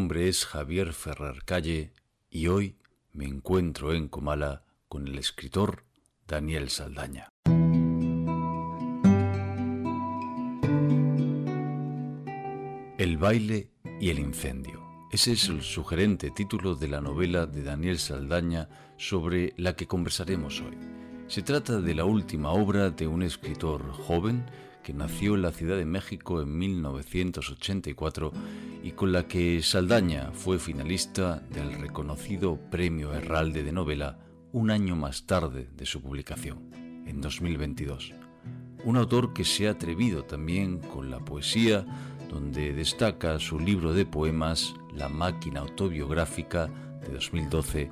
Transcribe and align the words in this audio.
Nombre 0.00 0.30
es 0.30 0.46
Javier 0.46 0.94
Ferrer 0.94 1.44
Calle 1.44 1.92
y 2.30 2.46
hoy 2.46 2.78
me 3.12 3.26
encuentro 3.26 3.92
en 3.92 4.08
Comala 4.08 4.64
con 4.88 5.06
el 5.06 5.18
escritor 5.18 5.84
Daniel 6.26 6.70
Saldaña. 6.70 7.28
El 12.96 13.18
baile 13.18 13.72
y 14.00 14.08
el 14.08 14.20
incendio. 14.20 14.80
Ese 15.12 15.32
es 15.32 15.50
el 15.50 15.60
sugerente 15.60 16.30
título 16.30 16.76
de 16.76 16.88
la 16.88 17.02
novela 17.02 17.44
de 17.44 17.62
Daniel 17.62 17.98
Saldaña 17.98 18.70
sobre 18.96 19.52
la 19.58 19.76
que 19.76 19.86
conversaremos 19.86 20.62
hoy. 20.62 20.78
Se 21.26 21.42
trata 21.42 21.78
de 21.78 21.94
la 21.94 22.06
última 22.06 22.52
obra 22.52 22.88
de 22.88 23.06
un 23.06 23.22
escritor 23.22 23.92
joven 23.92 24.46
que 24.82 24.92
nació 24.92 25.34
en 25.34 25.42
la 25.42 25.52
Ciudad 25.52 25.76
de 25.76 25.84
México 25.84 26.40
en 26.40 26.56
1984 26.58 28.32
y 28.82 28.92
con 28.92 29.12
la 29.12 29.26
que 29.26 29.62
Saldaña 29.62 30.30
fue 30.32 30.58
finalista 30.58 31.42
del 31.50 31.74
reconocido 31.74 32.58
Premio 32.70 33.12
Herralde 33.12 33.62
de 33.62 33.72
Novela 33.72 34.18
un 34.52 34.70
año 34.70 34.96
más 34.96 35.26
tarde 35.26 35.68
de 35.76 35.86
su 35.86 36.02
publicación, 36.02 36.70
en 37.06 37.20
2022. 37.20 38.14
Un 38.84 38.96
autor 38.96 39.32
que 39.32 39.44
se 39.44 39.68
ha 39.68 39.72
atrevido 39.72 40.24
también 40.24 40.78
con 40.78 41.10
la 41.10 41.20
poesía, 41.20 41.84
donde 42.28 42.72
destaca 42.72 43.38
su 43.38 43.58
libro 43.58 43.92
de 43.92 44.06
poemas 44.06 44.74
La 44.94 45.08
máquina 45.08 45.60
autobiográfica 45.60 46.68
de 47.02 47.12
2012 47.12 47.90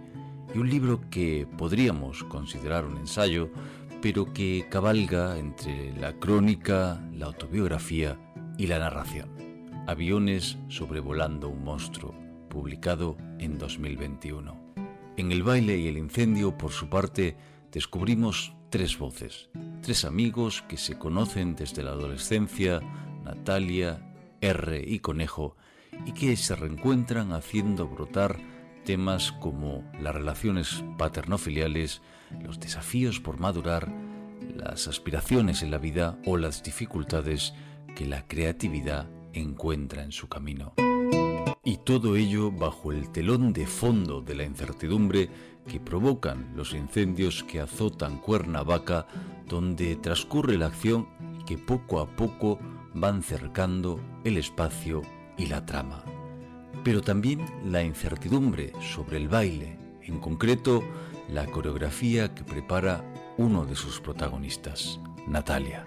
y 0.55 0.59
un 0.59 0.71
libro 0.71 1.01
que 1.11 1.47
podríamos 1.59 2.25
considerar 2.25 2.87
un 2.87 2.97
ensayo, 2.97 3.51
pero 4.01 4.33
que 4.33 4.67
cabalga 4.71 5.39
entre 5.39 5.93
la 5.99 6.13
crónica, 6.15 7.03
la 7.13 7.27
autobiografía 7.27 8.19
y 8.57 8.67
la 8.67 8.79
narración. 8.79 9.31
Aviones 9.87 10.59
sobrevolando 10.69 11.49
un 11.49 11.65
monstruo, 11.65 12.15
publicado 12.49 13.17
en 13.39 13.59
2021. 13.59 14.57
En 15.17 15.33
el 15.33 15.43
baile 15.43 15.79
y 15.79 15.89
el 15.89 15.99
incendio, 15.99 16.57
por 16.57 16.71
su 16.71 16.89
parte, 16.89 17.37
descubrimos 17.73 18.55
tres 18.71 18.99
voces, 18.99 19.49
tres 19.83 20.05
amigos 20.05 20.63
que 20.69 20.77
se 20.77 20.99
conocen 20.99 21.57
desde 21.57 21.83
la 21.83 21.91
adolescencia, 21.91 22.81
Natalia, 23.25 24.15
R 24.41 24.83
y 24.87 25.01
Conejo, 25.01 25.57
y 26.07 26.13
que 26.13 26.37
se 26.37 26.55
reencuentran 26.55 27.33
haciendo 27.33 27.89
brotar 27.89 28.39
temas 28.85 29.33
como 29.33 29.85
las 30.01 30.15
relaciones 30.15 30.85
paterno-filiales, 30.99 32.01
los 32.43 32.61
desafíos 32.61 33.21
por 33.21 33.39
madurar, 33.39 33.93
las 34.55 34.89
aspiraciones 34.89 35.63
en 35.63 35.71
la 35.71 35.79
vida 35.79 36.19
o 36.27 36.37
las 36.37 36.63
dificultades 36.63 37.55
que 37.95 38.07
la 38.07 38.27
creatividad 38.27 39.09
encuentra 39.33 40.03
en 40.03 40.13
su 40.13 40.29
camino. 40.29 40.75
Y 41.65 41.79
todo 41.79 42.17
ello 42.17 42.51
bajo 42.51 42.93
el 42.93 43.11
telón 43.11 43.53
de 43.53 43.67
fondo 43.67 44.23
de 44.23 44.35
la 44.35 44.45
incertidumbre 44.45 45.29
que 45.67 45.81
provocan 45.81 46.53
los 46.57 46.73
incendios 46.73 47.45
que 47.45 47.61
azotan 47.61 48.19
Cuernavaca, 48.19 49.07
donde 49.47 49.97
transcurre 49.97 50.57
la 50.57 50.67
acción 50.67 51.09
que 51.47 51.59
poco 51.59 52.01
a 52.01 52.17
poco 52.17 52.59
van 52.95 53.23
cercando 53.23 54.01
el 54.25 54.39
espacio 54.39 55.03
y 55.37 55.47
la 55.47 55.65
trama 55.67 56.05
pero 56.85 57.03
también 57.03 57.45
la 57.65 57.83
incertidumbre 57.83 58.73
sobre 58.81 59.19
el 59.19 59.29
baile, 59.29 59.77
en 60.03 60.19
concreto 60.19 60.83
la 61.29 61.47
coreografía 61.47 62.35
que 62.35 62.45
prepara 62.45 63.05
uno 63.37 63.67
de 63.67 63.77
sus 63.77 64.01
protagonistas, 64.01 64.99
Natalia. 65.27 65.85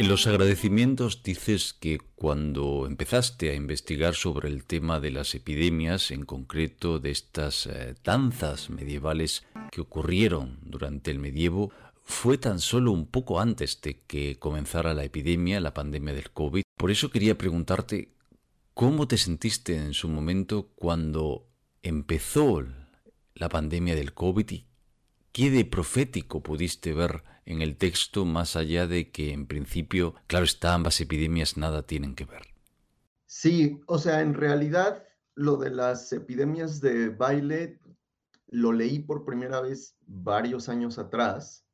En 0.00 0.08
los 0.08 0.26
agradecimientos 0.26 1.22
dices 1.22 1.74
que 1.74 1.98
cuando 2.14 2.86
empezaste 2.86 3.50
a 3.50 3.54
investigar 3.54 4.14
sobre 4.14 4.48
el 4.48 4.64
tema 4.64 4.98
de 4.98 5.10
las 5.10 5.34
epidemias, 5.34 6.10
en 6.10 6.24
concreto 6.24 7.00
de 7.00 7.10
estas 7.10 7.66
eh, 7.66 7.94
danzas 8.02 8.70
medievales 8.70 9.44
que 9.70 9.82
ocurrieron 9.82 10.58
durante 10.62 11.10
el 11.10 11.18
medievo, 11.18 11.70
fue 12.02 12.38
tan 12.38 12.60
solo 12.60 12.92
un 12.92 13.06
poco 13.06 13.40
antes 13.40 13.78
de 13.82 14.00
que 14.06 14.38
comenzara 14.38 14.94
la 14.94 15.04
epidemia, 15.04 15.60
la 15.60 15.74
pandemia 15.74 16.14
del 16.14 16.30
COVID. 16.30 16.62
Por 16.80 16.90
eso 16.90 17.10
quería 17.10 17.36
preguntarte 17.36 18.16
cómo 18.72 19.06
te 19.06 19.18
sentiste 19.18 19.76
en 19.76 19.92
su 19.92 20.08
momento 20.08 20.70
cuando 20.76 21.46
empezó 21.82 22.64
la 23.34 23.50
pandemia 23.50 23.94
del 23.94 24.14
COVID 24.14 24.50
y 24.50 24.66
qué 25.30 25.50
de 25.50 25.66
profético 25.66 26.42
pudiste 26.42 26.94
ver 26.94 27.22
en 27.44 27.60
el 27.60 27.76
texto 27.76 28.24
más 28.24 28.56
allá 28.56 28.86
de 28.86 29.10
que 29.10 29.34
en 29.34 29.46
principio, 29.46 30.14
claro 30.26 30.46
está, 30.46 30.72
ambas 30.72 30.98
epidemias 31.02 31.58
nada 31.58 31.82
tienen 31.82 32.14
que 32.14 32.24
ver. 32.24 32.44
Sí, 33.26 33.82
o 33.84 33.98
sea, 33.98 34.22
en 34.22 34.32
realidad 34.32 35.04
lo 35.34 35.58
de 35.58 35.68
las 35.68 36.10
epidemias 36.14 36.80
de 36.80 37.10
baile 37.10 37.78
lo 38.46 38.72
leí 38.72 39.00
por 39.00 39.26
primera 39.26 39.60
vez 39.60 39.98
varios 40.06 40.70
años 40.70 40.98
atrás 40.98 41.66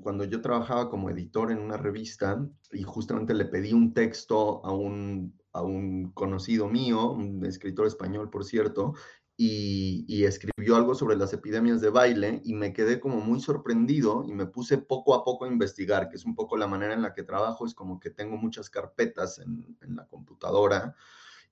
cuando 0.00 0.24
yo 0.24 0.40
trabajaba 0.40 0.88
como 0.88 1.10
editor 1.10 1.50
en 1.50 1.58
una 1.58 1.76
revista 1.76 2.46
y 2.72 2.82
justamente 2.84 3.34
le 3.34 3.46
pedí 3.46 3.72
un 3.72 3.94
texto 3.94 4.64
a 4.64 4.72
un, 4.72 5.36
a 5.52 5.62
un 5.62 6.12
conocido 6.12 6.68
mío, 6.68 7.10
un 7.10 7.44
escritor 7.44 7.86
español, 7.86 8.30
por 8.30 8.44
cierto, 8.44 8.94
y, 9.36 10.24
escribió 10.24 10.76
algo 10.76 10.94
sobre 10.94 11.16
las 11.16 11.32
epidemias 11.32 11.80
de 11.80 11.90
baile 11.90 12.40
y 12.44 12.54
me 12.54 12.72
quedé 12.72 13.00
como 13.00 13.20
muy 13.20 13.40
sorprendido 13.40 14.24
y 14.26 14.32
me 14.32 14.46
puse 14.46 14.78
poco 14.78 15.14
a 15.14 15.24
poco 15.24 15.44
a 15.44 15.48
investigar, 15.48 16.08
que 16.08 16.16
es 16.16 16.24
un 16.24 16.34
poco 16.34 16.56
la 16.56 16.66
manera 16.66 16.94
en 16.94 17.02
la 17.02 17.12
que 17.12 17.22
trabajo, 17.22 17.66
es 17.66 17.74
como 17.74 18.00
que 18.00 18.10
tengo 18.10 18.36
muchas 18.36 18.70
carpetas 18.70 19.38
en 19.38 19.96
la 19.96 20.06
computadora 20.06 20.96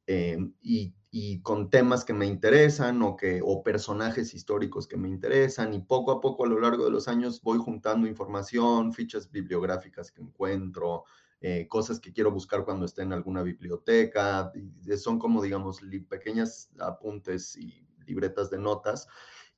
eh, 0.07 0.39
y, 0.61 0.95
con 1.43 1.71
temas 1.71 2.05
que 2.05 2.13
me 2.13 2.27
interesan 2.27 3.01
o, 3.03 3.17
que, 3.17 3.41
o 3.43 3.63
personajes 3.63 4.35
históricos 4.35 4.89
que 4.89 4.97
me 4.97 5.09
interesan 5.09 5.73
y 5.73 5.81
poco 5.81 6.11
a 6.11 6.21
poco 6.21 6.45
a 6.45 6.49
lo 6.49 6.59
largo 6.59 6.85
de 6.85 6.91
los 6.91 7.07
años 7.07 7.41
voy 7.41 7.59
juntando 7.59 8.09
información, 8.09 8.93
fichas 8.93 9.31
bibliográficas 9.31 10.11
que 10.11 10.23
encuentro, 10.23 11.05
eh, 11.41 11.69
cosas 11.69 12.01
que 12.01 12.13
quiero 12.13 12.33
buscar 12.33 12.65
cuando 12.65 12.87
esté 12.87 13.03
en 13.03 13.13
alguna 13.13 13.43
biblioteca, 13.43 14.51
son 14.97 15.19
como 15.19 15.43
digamos 15.43 15.81
pequeñas 16.09 16.71
apuntes 16.81 17.57
y 17.57 17.87
libretas 18.07 18.51
de 18.51 18.59
notas. 18.59 19.07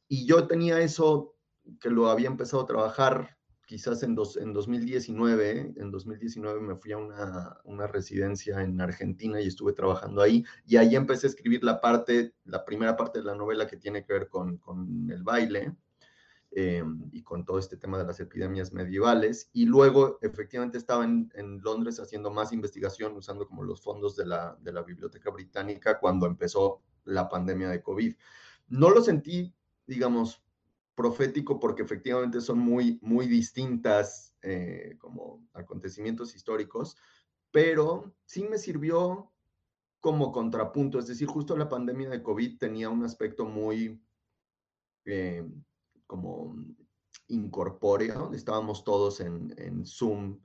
Y 0.09 0.27
yo 0.27 0.47
tenía 0.47 0.81
eso 0.81 1.37
que 1.81 1.91
lo 1.91 2.11
había 2.11 2.29
empezado 2.29 2.65
a 2.65 2.67
trabajar 2.67 3.36
quizás 3.67 4.03
en, 4.05 4.15
dos, 4.15 4.37
en 4.37 4.53
2019, 4.53 5.75
en 5.77 5.91
2019 5.91 6.61
me 6.61 6.77
fui 6.77 6.93
a 6.93 6.99
una, 6.99 7.59
una, 7.65 7.87
residencia 7.87 8.63
en 8.63 8.81
Argentina 8.81 9.41
y 9.41 9.49
estuve 9.49 9.73
trabajando 9.73 10.23
ahí 10.23 10.45
y 10.65 10.77
ahí 10.77 10.95
empecé 10.95 11.27
a 11.27 11.31
escribir 11.31 11.63
la 11.65 11.81
parte, 11.81 12.33
la 12.45 12.65
primera 12.65 12.97
parte 12.97 13.19
de 13.19 13.25
la 13.25 13.35
novela 13.35 13.67
que 13.67 13.77
tiene 13.77 14.05
que 14.05 14.13
ver 14.13 14.29
con, 14.29 14.59
con 14.59 15.11
el 15.11 15.23
baile 15.25 15.75
eh, 16.53 16.85
y 17.13 17.23
con 17.23 17.45
todo 17.45 17.59
este 17.59 17.77
tema 17.77 17.99
de 17.99 18.05
las 18.05 18.21
epidemias 18.21 18.73
medievales 18.73 19.51
y 19.53 19.67
luego 19.67 20.19
efectivamente 20.23 20.79
estaba 20.79 21.05
en, 21.05 21.31
en, 21.35 21.61
Londres 21.61 21.99
haciendo 21.99 22.31
más 22.31 22.53
investigación 22.53 23.17
usando 23.17 23.49
como 23.49 23.65
los 23.65 23.83
fondos 23.83 24.15
de 24.15 24.27
la, 24.27 24.57
de 24.61 24.73
la 24.73 24.83
Biblioteca 24.83 25.31
Británica 25.31 25.99
cuando 25.99 26.27
empezó 26.27 26.83
la 27.05 27.29
pandemia 27.29 27.69
de 27.69 27.83
COVID. 27.83 28.15
No 28.69 28.91
lo 28.91 29.03
sentí, 29.03 29.53
digamos, 29.87 30.46
profético 30.97 31.61
porque 31.61 31.83
efectivamente 31.83 32.41
son 32.41 32.59
muy, 32.59 32.99
muy 33.03 33.29
distintas 33.29 34.35
eh, 34.43 34.97
como 34.99 35.47
acontecimientos 35.53 36.35
históricos, 36.35 36.97
pero 37.53 38.15
sí 38.25 38.45
me 38.49 38.59
sirvió 38.59 39.31
como 40.01 40.33
contrapunto, 40.33 40.99
es 40.99 41.07
decir, 41.07 41.29
justo 41.29 41.57
la 41.57 41.69
pandemia 41.69 42.09
de 42.09 42.23
COVID 42.23 42.59
tenía 42.59 42.89
un 42.89 43.05
aspecto 43.05 43.45
muy 43.45 44.01
eh, 45.05 45.47
como 46.07 46.57
incorpóreo, 47.29 48.33
estábamos 48.33 48.83
todos 48.83 49.21
en, 49.21 49.55
en 49.59 49.85
Zoom, 49.85 50.41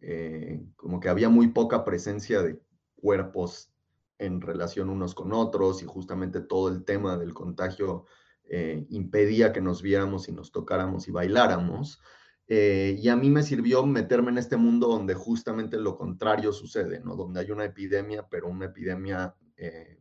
eh, 0.00 0.64
como 0.76 1.00
que 1.00 1.08
había 1.08 1.28
muy 1.28 1.48
poca 1.48 1.84
presencia 1.84 2.42
de 2.42 2.60
cuerpos 2.94 3.72
en 4.18 4.40
relación 4.40 4.88
unos 4.88 5.14
con 5.14 5.32
otros 5.32 5.82
y 5.82 5.86
justamente 5.86 6.40
todo 6.40 6.68
el 6.68 6.84
tema 6.84 7.16
del 7.16 7.34
contagio 7.34 8.06
eh, 8.54 8.84
impedía 8.90 9.50
que 9.50 9.62
nos 9.62 9.80
viéramos 9.80 10.28
y 10.28 10.32
nos 10.32 10.52
tocáramos 10.52 11.08
y 11.08 11.10
bailáramos. 11.10 12.02
Eh, 12.46 12.98
y 13.00 13.08
a 13.08 13.16
mí 13.16 13.30
me 13.30 13.42
sirvió 13.42 13.86
meterme 13.86 14.30
en 14.30 14.36
este 14.36 14.58
mundo 14.58 14.88
donde 14.88 15.14
justamente 15.14 15.78
lo 15.78 15.96
contrario 15.96 16.52
sucede, 16.52 17.00
¿no? 17.00 17.16
Donde 17.16 17.40
hay 17.40 17.50
una 17.50 17.64
epidemia, 17.64 18.28
pero 18.28 18.48
una 18.48 18.66
epidemia 18.66 19.34
eh, 19.56 19.98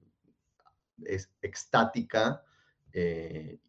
es 1.05 1.31
extática, 1.41 2.43
de 2.91 3.61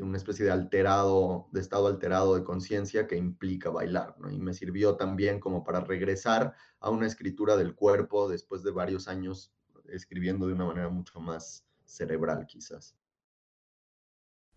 una 0.00 0.16
especie 0.16 0.44
de 0.44 0.50
alterado, 0.50 1.46
de 1.52 1.60
estado 1.60 1.86
alterado 1.86 2.34
de 2.34 2.42
conciencia 2.42 3.06
que 3.06 3.16
implica 3.16 3.70
bailar, 3.70 4.16
¿no? 4.18 4.28
Y 4.28 4.40
me 4.40 4.54
sirvió 4.54 4.96
también 4.96 5.38
como 5.38 5.62
para 5.62 5.82
regresar 5.82 6.52
a 6.80 6.90
una 6.90 7.06
escritura 7.06 7.56
del 7.56 7.76
cuerpo 7.76 8.28
después 8.28 8.64
de 8.64 8.72
varios 8.72 9.06
años 9.06 9.54
escribiendo 9.88 10.48
de 10.48 10.54
una 10.54 10.64
manera 10.64 10.88
mucho 10.88 11.20
más 11.20 11.64
cerebral, 11.84 12.44
quizás. 12.48 12.96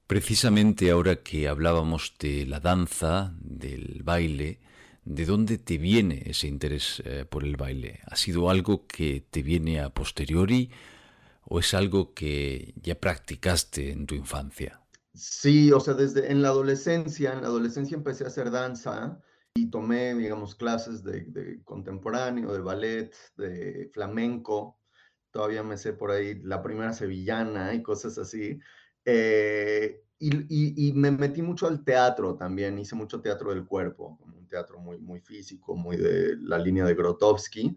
Precisamente 0.09 0.89
ahora 0.89 1.17
que 1.17 1.47
hablábamos 1.47 2.15
de 2.17 2.47
la 2.47 2.59
danza, 2.59 3.31
del 3.41 4.01
baile, 4.01 4.59
¿de 5.05 5.23
dónde 5.23 5.59
te 5.59 5.77
viene 5.77 6.23
ese 6.25 6.47
interés 6.47 7.03
eh, 7.05 7.25
por 7.29 7.43
el 7.43 7.57
baile? 7.57 7.99
¿Ha 8.07 8.15
sido 8.15 8.49
algo 8.49 8.87
que 8.87 9.23
te 9.29 9.43
viene 9.43 9.79
a 9.79 9.91
posteriori 9.91 10.71
o 11.43 11.59
es 11.59 11.75
algo 11.75 12.15
que 12.15 12.73
ya 12.81 12.99
practicaste 12.99 13.91
en 13.91 14.07
tu 14.07 14.15
infancia? 14.15 14.81
Sí, 15.13 15.71
o 15.71 15.79
sea, 15.79 15.93
desde 15.93 16.31
en 16.31 16.41
la 16.41 16.47
adolescencia, 16.47 17.31
en 17.31 17.41
la 17.41 17.47
adolescencia 17.49 17.95
empecé 17.95 18.23
a 18.23 18.29
hacer 18.29 18.49
danza 18.49 19.21
y 19.53 19.69
tomé, 19.69 20.15
digamos, 20.15 20.55
clases 20.55 21.03
de, 21.03 21.61
contemporáneo, 21.63 22.51
de 22.51 22.61
ballet, 22.61 23.13
de 23.37 23.91
flamenco. 23.93 24.79
Todavía 25.29 25.61
me 25.61 25.77
sé 25.77 25.93
por 25.93 26.09
ahí 26.09 26.41
la 26.41 26.63
primera 26.63 26.93
sevillana 26.93 27.75
y 27.75 27.83
cosas 27.83 28.17
así. 28.17 28.59
Eh, 29.05 30.03
y, 30.21 30.91
me 30.93 31.11
metí 31.11 31.41
mucho 31.41 31.67
al 31.67 31.83
teatro 31.83 32.35
también, 32.35 32.77
hice 32.77 32.95
mucho 32.95 33.21
teatro 33.21 33.51
del 33.51 33.65
cuerpo, 33.65 34.19
un 34.21 34.47
teatro 34.47 34.79
muy, 34.79 34.97
muy 34.97 35.21
físico, 35.21 35.75
muy 35.75 35.95
de 35.95 36.35
la 36.37 36.57
línea 36.57 36.85
de 36.85 36.93
Grotowski. 36.93 37.75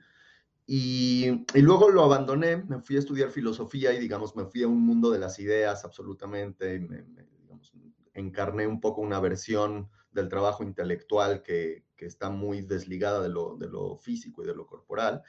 Y, 0.66 1.44
luego 1.54 1.88
lo 1.90 2.02
abandoné, 2.02 2.56
me 2.56 2.80
fui 2.80 2.96
a 2.96 2.98
estudiar 2.98 3.30
filosofía 3.30 3.92
y 3.92 4.00
digamos, 4.00 4.34
me 4.34 4.46
fui 4.46 4.62
a 4.64 4.68
un 4.68 4.84
mundo 4.84 5.10
de 5.10 5.20
las 5.20 5.38
ideas 5.38 5.84
absolutamente, 5.84 6.80
me, 6.80 7.04
encarné 8.14 8.66
un 8.66 8.80
poco 8.80 9.00
una 9.00 9.20
versión 9.20 9.88
del 10.10 10.28
trabajo 10.28 10.62
intelectual 10.64 11.42
que, 11.42 11.84
está 11.98 12.30
muy 12.30 12.62
desligada 12.62 13.22
de 13.22 13.28
lo, 13.28 13.56
de 13.56 13.68
lo 13.68 13.96
físico 13.96 14.42
y 14.42 14.46
de 14.48 14.56
lo 14.56 14.66
corporal. 14.66 15.22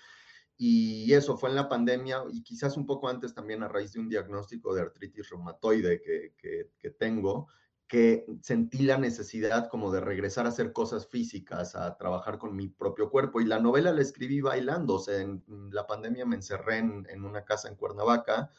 Y 0.66 1.12
eso 1.12 1.36
fue 1.36 1.50
en 1.50 1.58
la 1.58 1.68
pandemia 1.68 2.24
y 2.32 2.42
quizás 2.42 2.78
un 2.78 2.86
poco 2.86 3.10
antes 3.10 3.34
también 3.34 3.64
a 3.64 3.68
raíz 3.68 3.92
de 3.92 4.00
un 4.00 4.08
diagnóstico 4.08 4.74
de 4.74 4.84
artritis 4.84 5.30
reumatoide 5.30 6.00
que, 6.00 6.36
que, 6.80 6.90
tengo, 6.92 7.50
que 7.86 8.26
sentí 8.42 8.84
la 8.84 8.98
necesidad 8.98 9.68
como 9.68 9.92
de 9.92 10.00
regresar 10.00 10.46
a 10.46 10.50
hacer 10.50 10.72
cosas 10.72 11.06
físicas, 11.06 11.76
a 11.76 11.98
trabajar 11.98 12.38
con 12.38 12.56
mi 12.56 12.70
propio 12.70 13.10
cuerpo. 13.10 13.42
Y 13.42 13.46
la 13.46 13.60
novela 13.60 13.92
la 13.92 14.02
escribí 14.02 14.40
bailando, 14.40 14.94
o 14.94 15.00
sea, 15.00 15.20
en 15.20 15.44
la 15.70 15.86
pandemia 15.86 16.26
me 16.26 16.38
encerré 16.38 16.78
en, 16.78 17.06
en 17.10 17.26
una 17.26 17.44
casa 17.44 17.68
en 17.68 17.76
Cuernavaca 17.76 18.50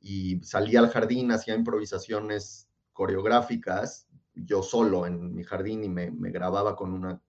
y 0.00 0.40
salí 0.42 0.74
al 0.74 0.88
jardín, 0.88 1.30
hacía 1.30 1.54
improvisaciones 1.54 2.68
coreográficas 2.92 4.08
yo 4.34 4.62
solo 4.62 5.06
en 5.06 5.34
mi 5.34 5.44
jardín 5.44 5.84
y 5.84 5.88
me, 5.88 6.10
grababa 6.30 6.74
con 6.76 6.92
una, 6.92 7.20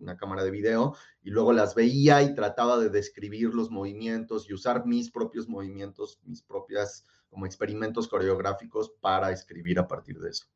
una 0.00 0.16
cámara 0.16 0.44
de 0.44 0.50
video 0.50 0.94
y 1.22 1.30
luego 1.30 1.52
las 1.52 1.74
veía 1.74 2.22
y 2.22 2.34
trataba 2.34 2.78
de 2.78 2.90
describir 2.90 3.54
los 3.54 3.70
movimientos 3.70 4.48
y 4.48 4.54
usar 4.54 4.86
mis 4.86 5.10
propios 5.10 5.48
movimientos, 5.48 6.20
mis 6.24 6.42
propias 6.42 7.06
como 7.28 7.46
experimentos 7.46 8.08
coreográficos 8.08 8.90
para 9.00 9.30
escribir 9.30 9.78
a 9.78 9.88
partir 9.88 10.18
de 10.18 10.30
eso. 10.30 10.46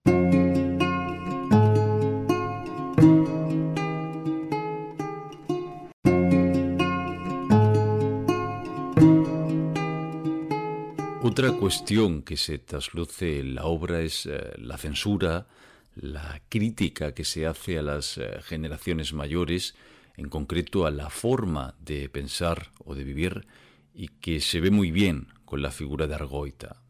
Otra 11.34 11.50
cuestión 11.50 12.22
que 12.22 12.36
se 12.36 12.58
trasluce 12.58 13.40
en 13.40 13.56
la 13.56 13.64
obra 13.64 14.00
es 14.02 14.26
eh, 14.26 14.52
la 14.58 14.78
censura, 14.78 15.48
la 15.94 16.42
crítica 16.48 17.14
que 17.14 17.24
se 17.24 17.46
hace 17.46 17.78
a 17.78 17.82
las 17.82 18.18
eh, 18.18 18.40
generaciones 18.42 19.12
mayores, 19.12 19.74
en 20.16 20.28
concreto 20.28 20.86
a 20.86 20.90
la 20.90 21.10
forma 21.10 21.74
de 21.80 22.08
pensar 22.08 22.72
o 22.84 22.94
de 22.94 23.04
vivir, 23.04 23.46
y 23.94 24.08
que 24.08 24.40
se 24.40 24.60
ve 24.60 24.70
muy 24.70 24.90
bien 24.90 25.28
con 25.44 25.62
la 25.62 25.70
figura 25.70 26.06
de 26.06 26.14
Argoita. 26.14 26.82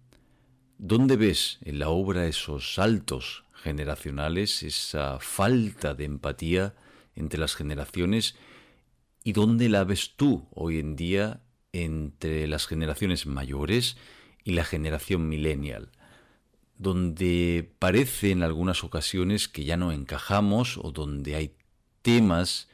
¿Dónde 0.78 1.16
ves 1.16 1.58
en 1.62 1.78
la 1.78 1.88
obra 1.88 2.26
esos 2.26 2.74
saltos 2.74 3.44
generacionales, 3.52 4.62
esa 4.62 5.18
falta 5.20 5.94
de 5.94 6.04
empatía 6.04 6.74
entre 7.14 7.38
las 7.38 7.54
generaciones? 7.54 8.36
¿Y 9.22 9.32
dónde 9.32 9.68
la 9.68 9.84
ves 9.84 10.14
tú 10.16 10.48
hoy 10.52 10.78
en 10.78 10.96
día 10.96 11.40
entre 11.74 12.46
las 12.46 12.66
generaciones 12.66 13.26
mayores 13.26 13.96
y 14.44 14.52
la 14.52 14.64
generación 14.64 15.28
millennial, 15.28 15.90
donde 16.76 17.74
parece 17.78 18.30
en 18.30 18.42
algunas 18.42 18.84
ocasiones 18.84 19.48
que 19.48 19.64
ya 19.64 19.76
no 19.76 19.92
encajamos 19.92 20.78
o 20.78 20.90
donde 20.90 21.36
hay 21.36 21.56
temas 22.02 22.68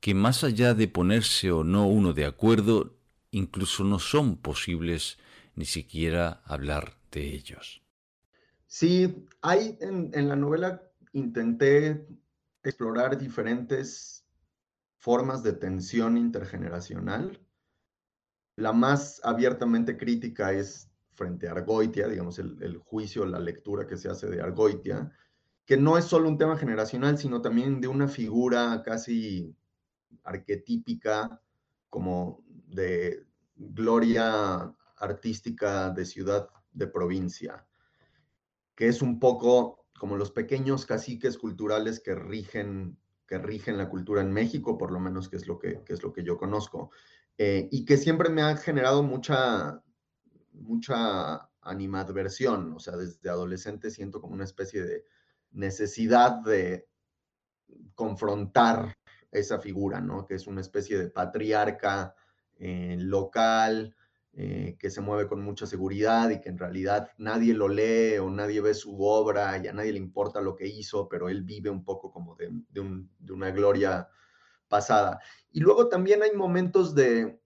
que 0.00 0.14
más 0.14 0.44
allá 0.44 0.74
de 0.74 0.88
ponerse 0.88 1.50
o 1.50 1.64
no 1.64 1.86
uno 1.86 2.12
de 2.12 2.26
acuerdo, 2.26 2.94
incluso 3.30 3.84
no 3.84 3.98
son 3.98 4.36
posibles 4.36 5.18
ni 5.54 5.64
siquiera 5.64 6.42
hablar 6.44 6.96
de 7.10 7.34
ellos. 7.34 7.82
Sí, 8.66 9.26
hay 9.40 9.78
en, 9.80 10.10
en 10.12 10.28
la 10.28 10.36
novela 10.36 10.82
intenté 11.12 12.06
explorar 12.62 13.16
diferentes 13.16 14.26
formas 14.98 15.42
de 15.42 15.52
tensión 15.52 16.18
intergeneracional 16.18 17.40
la 18.56 18.72
más 18.72 19.20
abiertamente 19.24 19.96
crítica 19.96 20.52
es 20.52 20.88
frente 21.14 21.48
a 21.48 21.52
Argoitia, 21.52 22.08
digamos, 22.08 22.38
el, 22.38 22.78
juicio, 22.78 23.24
la 23.24 23.38
lectura 23.38 23.86
que 23.86 23.96
se 23.96 24.08
hace 24.08 24.28
de 24.28 24.40
Argoitia, 24.40 25.10
que 25.64 25.76
no 25.76 25.96
es 25.96 26.04
solo 26.04 26.28
un 26.28 26.38
tema 26.38 26.56
generacional, 26.56 27.18
sino 27.18 27.40
también 27.40 27.80
de 27.80 27.88
una 27.88 28.08
figura 28.08 28.82
casi 28.84 29.56
arquetípica, 30.24 31.40
como 31.88 32.42
de 32.66 33.24
gloria 33.56 34.74
artística 34.96 35.90
de 35.90 36.04
ciudad 36.04 36.48
de 36.72 36.86
provincia, 36.86 37.66
que 38.74 38.88
es 38.88 39.00
un 39.00 39.18
poco 39.20 39.86
como 39.98 40.16
los 40.16 40.32
pequeños 40.32 40.86
caciques 40.86 41.38
culturales 41.38 42.00
que 42.00 42.14
rigen, 42.14 42.98
que 43.26 43.38
rigen 43.38 43.78
la 43.78 43.88
cultura 43.88 44.20
en 44.22 44.32
México, 44.32 44.76
por 44.76 44.90
lo 44.90 45.00
menos 45.00 45.28
que 45.28 45.36
es 45.36 45.46
lo 45.46 45.58
que, 45.58 45.82
que 45.84 45.92
es 45.92 46.02
lo 46.02 46.12
que 46.12 46.24
yo 46.24 46.36
conozco. 46.36 46.90
Eh, 47.38 47.68
y 47.72 47.84
que 47.84 47.96
siempre 47.96 48.28
me 48.28 48.42
ha 48.42 48.56
generado 48.56 49.02
mucha, 49.02 49.82
mucha 50.54 51.50
animadversión, 51.60 52.72
o 52.74 52.78
sea, 52.78 52.96
desde 52.96 53.28
adolescente 53.30 53.90
siento 53.90 54.20
como 54.20 54.34
una 54.34 54.44
especie 54.44 54.82
de 54.82 55.04
necesidad 55.50 56.42
de 56.42 56.88
confrontar 57.94 58.94
esa 59.30 59.58
figura, 59.58 60.00
¿no? 60.00 60.26
Que 60.26 60.34
es 60.34 60.46
una 60.46 60.60
especie 60.60 60.98
de 60.98 61.10
patriarca 61.10 62.14
eh, 62.58 62.96
local, 62.98 63.96
eh, 64.32 64.76
que 64.78 64.90
se 64.90 65.00
mueve 65.00 65.28
con 65.28 65.42
mucha 65.42 65.66
seguridad 65.66 66.30
y 66.30 66.40
que 66.40 66.48
en 66.48 66.58
realidad 66.58 67.10
nadie 67.18 67.54
lo 67.54 67.68
lee 67.68 68.18
o 68.18 68.30
nadie 68.30 68.60
ve 68.60 68.74
su 68.74 69.00
obra 69.02 69.58
y 69.58 69.68
a 69.68 69.72
nadie 69.72 69.92
le 69.92 69.98
importa 69.98 70.40
lo 70.40 70.56
que 70.56 70.66
hizo, 70.66 71.08
pero 71.08 71.28
él 71.28 71.42
vive 71.42 71.70
un 71.70 71.84
poco 71.84 72.10
como 72.10 72.34
de, 72.34 72.50
de 72.70 73.32
una 73.32 73.50
gloria 73.50 74.08
pasada. 74.68 75.20
Y 75.52 75.60
luego 75.60 75.88
también 75.88 76.22
hay 76.22 76.32
momentos 76.32 76.94
de, 76.94 77.40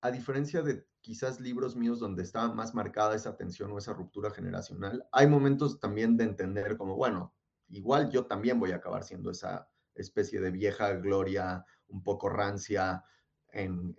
a 0.00 0.10
diferencia 0.10 0.62
de 0.62 0.86
quizás 1.06 1.40
libros 1.40 1.76
míos 1.76 2.00
donde 2.00 2.24
estaba 2.24 2.52
más 2.52 2.74
marcada 2.74 3.14
esa 3.14 3.36
tensión 3.36 3.70
o 3.70 3.78
esa 3.78 3.92
ruptura 3.92 4.28
generacional, 4.32 5.06
hay 5.12 5.28
momentos 5.28 5.78
también 5.78 6.16
de 6.16 6.24
entender 6.24 6.76
como, 6.76 6.96
bueno, 6.96 7.32
igual 7.68 8.10
yo 8.10 8.26
también 8.26 8.58
voy 8.58 8.72
a 8.72 8.76
acabar 8.76 9.04
siendo 9.04 9.30
esa 9.30 9.68
especie 9.94 10.40
de 10.40 10.50
vieja 10.50 10.94
gloria 10.94 11.64
un 11.86 12.02
poco 12.02 12.28
rancia 12.28 13.04
en, 13.52 13.94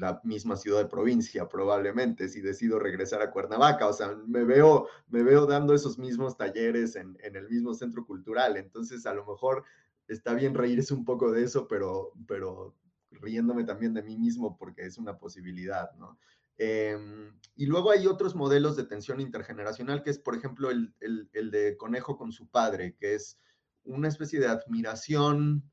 la 0.00 0.20
misma 0.24 0.56
ciudad 0.56 0.80
de 0.80 0.88
provincia, 0.88 1.48
probablemente, 1.48 2.28
si 2.28 2.40
decido 2.40 2.80
regresar 2.80 3.22
a 3.22 3.30
Cuernavaca. 3.30 3.86
O 3.86 3.92
sea, 3.92 4.16
me 4.26 4.42
veo, 4.42 4.88
me 5.06 5.22
veo 5.22 5.46
dando 5.46 5.72
esos 5.72 5.98
mismos 5.98 6.36
talleres 6.36 6.96
en, 6.96 7.16
en 7.22 7.36
el 7.36 7.48
mismo 7.48 7.74
centro 7.74 8.04
cultural. 8.04 8.56
Entonces, 8.56 9.06
a 9.06 9.14
lo 9.14 9.24
mejor 9.24 9.64
está 10.08 10.34
bien 10.34 10.54
reírse 10.54 10.94
un 10.94 11.04
poco 11.04 11.30
de 11.30 11.44
eso, 11.44 11.68
pero, 11.68 12.12
pero 12.26 12.74
riéndome 13.20 13.64
también 13.64 13.94
de 13.94 14.02
mí 14.02 14.16
mismo 14.16 14.56
porque 14.56 14.86
es 14.86 14.98
una 14.98 15.18
posibilidad, 15.18 15.92
¿no? 15.94 16.18
Em, 16.56 17.32
y 17.56 17.66
luego 17.66 17.90
hay 17.90 18.06
otros 18.06 18.34
modelos 18.34 18.76
de 18.76 18.84
tensión 18.84 19.20
intergeneracional, 19.20 20.02
que 20.02 20.10
es, 20.10 20.18
por 20.18 20.36
ejemplo, 20.36 20.70
el, 20.70 20.94
el, 21.00 21.50
de 21.50 21.76
conejo 21.76 22.16
con 22.16 22.30
su 22.32 22.48
padre, 22.48 22.94
que 22.98 23.14
es 23.14 23.38
una 23.84 24.08
especie 24.08 24.38
de 24.38 24.48
admiración 24.48 25.70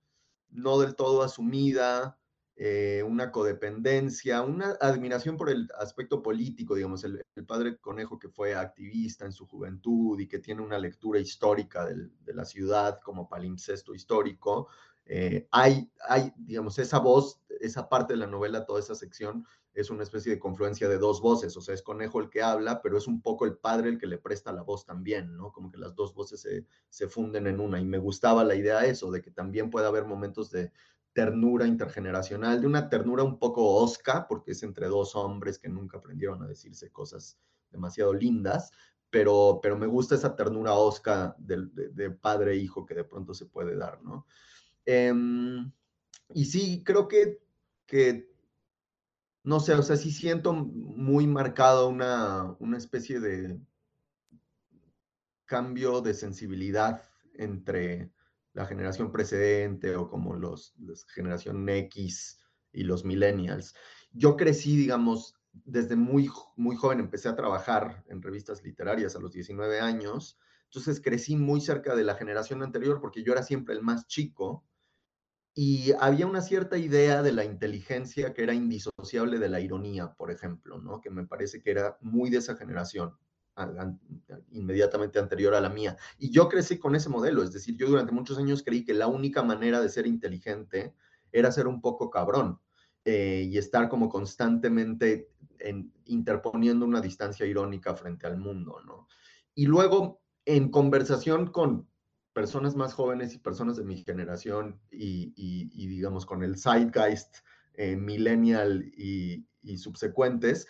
no 0.50 0.79
del 0.79 0.96
todo 0.96 1.22
asumida, 1.22 2.17
eh, 2.55 3.03
una 3.03 3.31
codependencia, 3.31 4.41
una 4.41 4.72
admiración 4.81 5.38
por 5.38 5.50
el 5.50 5.69
aspecto 5.77 6.22
político, 6.22 6.75
digamos, 6.75 7.03
el, 7.03 7.24
padre 7.48 7.77
Conejo 7.77 8.19
que 8.19 8.27
fue 8.27 8.53
activista 8.53 9.25
en 9.25 9.31
su 9.31 9.48
juventud 9.48 10.19
y 10.19 10.27
que 10.27 10.39
tiene 10.39 10.62
una 10.62 10.77
lectura 10.77 11.19
histórica 11.19 11.86
de 11.86 12.34
la 12.34 12.43
ciudad 12.43 13.00
como 13.01 13.29
palimpsesto 13.29 13.96
histórico, 13.96 14.67
eh, 15.10 15.48
hay, 15.51 15.92
hay, 16.08 16.32
digamos, 16.38 16.80
esa 16.80 17.00
voz, 17.00 17.42
esa 17.60 17.89
parte 17.89 18.13
de 18.13 18.20
la 18.20 18.28
novela, 18.28 18.66
toda 18.66 18.80
esa 18.80 18.96
sección, 18.96 19.46
es 19.74 19.89
una 19.89 20.04
especie 20.04 20.32
de 20.32 20.39
confluencia 20.39 20.88
de 20.88 20.98
dos 20.98 21.22
voces, 21.22 21.56
o 21.58 21.62
sea, 21.62 21.74
es 21.74 21.82
Conejo 21.82 22.22
el 22.22 22.30
que 22.30 22.42
habla, 22.42 22.82
pero 22.82 22.98
es 22.98 23.08
un 23.08 23.22
poco 23.22 23.46
el 23.46 23.58
padre 23.58 23.89
el 23.89 23.98
que 23.98 24.08
le 24.08 24.18
presta 24.18 24.54
la 24.54 24.62
voz 24.62 24.86
también, 24.86 25.36
¿no? 25.36 25.51
Como 25.51 25.72
que 25.72 25.78
las 25.78 25.96
dos 25.96 26.13
voces 26.13 26.42
se, 26.42 26.66
se 26.89 27.08
funden 27.08 27.48
en 27.48 27.60
una, 27.60 27.80
y 27.80 27.86
me 27.86 27.98
gustaba 27.98 28.44
la 28.44 28.56
idea 28.56 28.80
de 28.80 28.89
eso, 28.89 29.12
de 29.12 29.22
que 29.22 29.32
también 29.32 29.70
puede 29.70 29.88
haber 29.88 30.06
momentos 30.06 30.51
de, 30.51 30.72
ternura 31.13 31.66
intergeneracional, 31.68 32.62
de 32.62 32.68
una 32.68 32.89
ternura 32.89 33.24
un 33.24 33.39
poco 33.39 33.75
osca, 33.75 34.28
porque 34.28 34.51
es 34.51 34.63
entre 34.63 34.88
dos 34.88 35.16
hombres 35.16 35.60
que 35.60 35.70
nunca 35.70 35.98
aprendieron 35.98 36.42
a 36.44 36.48
decirse 36.48 36.92
cosas 36.92 37.38
demasiado 37.72 38.13
lindas, 38.13 38.72
pero, 39.10 39.60
pero 39.62 39.78
me 39.78 39.88
gusta 39.88 40.16
esa 40.16 40.36
ternura 40.36 40.74
osca 40.74 41.36
de, 41.39 42.12
padre 42.12 42.54
e 42.54 42.58
hijo 42.58 42.86
que 42.86 42.94
de 42.94 43.04
pronto 43.04 43.34
se 43.34 43.48
puede 43.48 43.75
dar, 43.75 44.01
¿no? 44.04 44.28
Em, 44.91 45.72
y 46.34 46.46
sí, 46.46 46.84
creo 46.84 47.08
que, 47.08 47.43
que, 47.86 48.34
no 49.43 49.60
sé, 49.60 49.75
o 49.75 49.84
sea, 49.84 49.96
sí 49.96 50.12
siento 50.12 50.51
muy 50.51 51.27
marcado 51.27 51.89
una, 51.89 52.55
una 52.58 52.77
especie 52.77 53.19
de 53.19 53.62
cambio 55.46 56.01
de 56.01 56.15
sensibilidad 56.15 57.08
entre 57.36 58.12
la 58.53 58.65
generación 58.65 59.12
precedente 59.12 59.96
o 59.96 60.10
como 60.10 60.34
los, 60.34 60.74
la 60.79 60.96
generación 61.13 61.69
X 61.69 62.39
y 62.74 62.81
los 62.81 63.05
millennials. 63.05 63.75
Yo 64.12 64.36
crecí, 64.38 64.75
digamos, 64.75 65.36
desde 65.51 65.96
muy, 65.96 66.31
muy 66.55 66.75
joven 66.75 67.00
empecé 67.00 67.29
a 67.29 67.36
trabajar 67.36 68.03
en 68.08 68.24
revistas 68.24 68.63
literarias 68.63 69.15
a 69.15 69.19
los 69.19 69.34
19 69.34 69.81
años, 69.81 70.39
entonces 70.63 71.00
crecí 71.00 71.36
muy 71.36 71.62
cerca 71.62 71.96
de 71.96 72.03
la 72.03 72.15
generación 72.15 72.63
anterior 72.63 73.00
porque 73.00 73.22
yo 73.22 73.34
era 73.34 73.43
siempre 73.43 73.75
el 73.75 73.84
más 73.84 74.08
chico 74.08 74.65
y 75.53 75.91
había 76.00 76.27
una 76.27 76.41
cierta 76.41 76.77
idea 76.77 77.22
de 77.22 77.32
la 77.32 77.44
inteligencia 77.44 78.34
que 78.34 78.44
era 78.44 78.53
indisociable 78.53 79.39
de 79.39 79.50
la 79.50 79.60
ironía, 79.60 80.13
por 80.13 80.32
ejemplo, 80.32 80.79
¿no? 80.79 81.01
que 81.01 81.10
me 81.10 81.25
parece 81.25 81.62
que 81.62 81.72
era 81.72 81.98
muy 82.01 82.29
de 82.29 82.38
esa 82.38 82.56
generación 82.56 83.13
inmediatamente 84.51 85.20
anterior 85.20 85.53
a 85.53 85.62
la 85.62 85.70
mía. 85.70 85.98
Y 86.18 86.32
yo 86.32 86.48
crecí 86.48 86.77
con 86.77 86.96
ese 86.96 87.10
modelo, 87.10 87.44
es 87.44 87.51
decir, 87.51 87.75
yo 87.75 87.88
durante 87.88 88.13
muchos 88.13 88.38
años 88.38 88.63
creí 88.63 88.86
que 88.86 88.94
la 88.94 89.08
única 89.08 89.44
manera 89.44 89.82
de 89.82 89.89
ser 89.89 90.08
inteligente 90.08 90.94
era 91.32 91.51
ser 91.51 91.68
un 91.68 91.82
poco 91.82 92.10
cabrón 92.10 92.60
eh, 93.03 93.46
y 93.50 93.58
estar 93.58 93.89
como 93.89 94.08
constantemente 94.08 95.29
interponiendo 96.06 96.86
una 96.86 97.01
distancia 97.01 97.46
irónica 97.46 97.94
frente 97.94 98.25
al 98.27 98.38
mundo, 98.38 98.79
¿no? 98.86 99.08
Y 99.53 99.65
luego, 99.65 100.22
en 100.46 100.72
conversación 100.72 101.51
con 101.51 101.88
personas 102.39 102.74
más 102.74 102.93
jóvenes 102.93 103.34
y 103.34 103.38
personas 103.38 103.75
de 103.75 103.84
mi 103.84 103.98
generación 103.98 104.79
y, 104.89 105.88
digamos, 105.88 106.25
con 106.25 106.41
el 106.41 106.58
zeitgeist 106.58 107.39
eh, 107.74 107.98
millennial 107.98 108.89
y, 108.96 109.46
y 109.62 109.77
subsecuentes, 109.77 110.65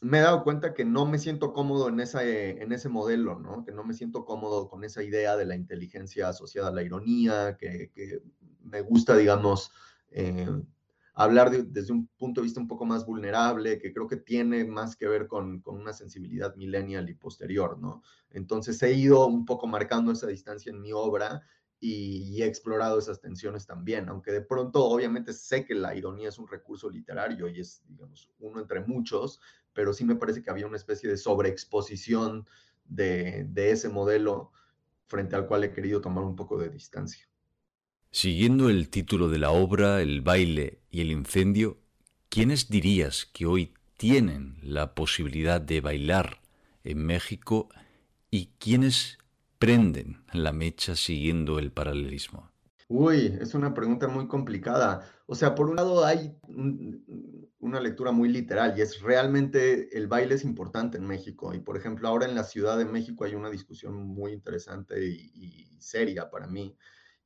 me 0.00 0.18
he 0.18 0.20
dado 0.20 0.44
cuenta 0.44 0.72
que 0.72 0.84
no 0.84 1.04
me 1.04 1.18
siento 1.18 1.52
cómodo 1.52 1.88
en, 1.88 1.98
esa, 1.98 2.22
eh, 2.22 2.62
en 2.62 2.70
ese 2.70 2.88
modelo, 2.88 3.40
¿no? 3.40 3.64
Que 3.64 3.72
no 3.72 3.82
me 3.82 3.92
siento 3.92 4.24
cómodo 4.24 4.68
con 4.68 4.84
esa 4.84 5.02
idea 5.02 5.36
de 5.36 5.46
la 5.46 5.56
inteligencia 5.56 6.28
asociada 6.28 6.68
a 6.68 6.72
la 6.72 6.84
ironía, 6.84 7.56
que, 7.58 7.90
me 8.62 8.80
gusta, 8.80 9.16
digamos, 9.16 9.72
eh, 10.12 10.48
hablar 11.14 11.50
desde 11.50 11.92
un 11.92 12.08
punto 12.18 12.40
de 12.40 12.44
vista 12.44 12.60
un 12.60 12.68
poco 12.68 12.84
más 12.84 13.06
vulnerable, 13.06 13.78
que 13.78 13.92
creo 13.92 14.08
que 14.08 14.16
tiene 14.16 14.64
más 14.64 14.96
que 14.96 15.06
ver 15.06 15.28
con, 15.28 15.60
con, 15.60 15.76
una 15.76 15.92
sensibilidad 15.92 16.56
millennial 16.56 17.08
y 17.08 17.14
posterior, 17.14 17.78
¿no? 17.78 18.02
Entonces 18.30 18.82
he 18.82 18.92
ido 18.92 19.26
un 19.26 19.44
poco 19.44 19.66
marcando 19.66 20.10
esa 20.10 20.26
distancia 20.26 20.70
en 20.70 20.80
mi 20.80 20.92
obra 20.92 21.42
y, 21.80 22.42
he 22.42 22.46
explorado 22.46 22.98
esas 22.98 23.20
tensiones 23.20 23.66
también, 23.66 24.08
aunque 24.08 24.32
de 24.32 24.40
pronto 24.40 24.84
obviamente 24.84 25.32
sé 25.32 25.64
que 25.66 25.74
la 25.74 25.94
ironía 25.94 26.30
es 26.30 26.38
un 26.38 26.48
recurso 26.48 26.88
literario 26.88 27.46
y 27.48 27.60
es, 27.60 27.82
digamos, 27.86 28.30
uno 28.38 28.60
entre 28.60 28.80
muchos, 28.80 29.40
pero 29.72 29.92
sí 29.92 30.04
me 30.04 30.16
parece 30.16 30.42
que 30.42 30.50
había 30.50 30.66
una 30.66 30.78
especie 30.78 31.10
de 31.10 31.16
sobreexposición 31.16 32.46
de, 32.84 33.44
de 33.50 33.70
ese 33.70 33.88
modelo 33.88 34.52
frente 35.06 35.36
al 35.36 35.46
cual 35.46 35.64
he 35.64 35.72
querido 35.72 36.00
tomar 36.00 36.24
un 36.24 36.36
poco 36.36 36.58
de 36.58 36.70
distancia. 36.70 37.28
Siguiendo 38.16 38.70
el 38.70 38.90
título 38.90 39.28
de 39.28 39.38
la 39.38 39.50
obra, 39.50 40.00
El 40.00 40.20
baile 40.20 40.78
y 40.88 41.00
el 41.00 41.10
incendio, 41.10 41.78
¿quiénes 42.28 42.68
dirías 42.68 43.26
que 43.26 43.44
hoy 43.44 43.74
tienen 43.96 44.56
la 44.62 44.94
posibilidad 44.94 45.60
de 45.60 45.80
bailar 45.80 46.38
en 46.84 47.04
México 47.04 47.68
y 48.30 48.50
quiénes 48.60 49.18
prenden 49.58 50.22
la 50.32 50.52
mecha 50.52 50.94
siguiendo 50.94 51.58
el 51.58 51.72
paralelismo? 51.72 52.52
Uy, 52.86 53.36
es 53.40 53.52
una 53.54 53.74
pregunta 53.74 54.06
muy 54.06 54.28
complicada. 54.28 55.10
O 55.26 55.34
sea, 55.34 55.56
por 55.56 55.68
un 55.68 55.74
lado 55.74 56.04
hay 56.04 56.36
una 57.58 57.80
lectura 57.80 58.12
muy 58.12 58.28
literal 58.28 58.78
y 58.78 58.82
es 58.82 59.00
realmente 59.00 59.98
el 59.98 60.06
baile 60.06 60.36
es 60.36 60.44
importante 60.44 60.98
en 60.98 61.04
México. 61.04 61.52
Y 61.52 61.58
por 61.58 61.76
ejemplo, 61.76 62.06
ahora 62.06 62.26
en 62.26 62.36
la 62.36 62.44
Ciudad 62.44 62.78
de 62.78 62.84
México 62.84 63.24
hay 63.24 63.34
una 63.34 63.50
discusión 63.50 64.06
muy 64.06 64.30
interesante 64.30 65.04
y, 65.04 65.68
seria 65.80 66.30
para 66.30 66.46
mí, 66.46 66.76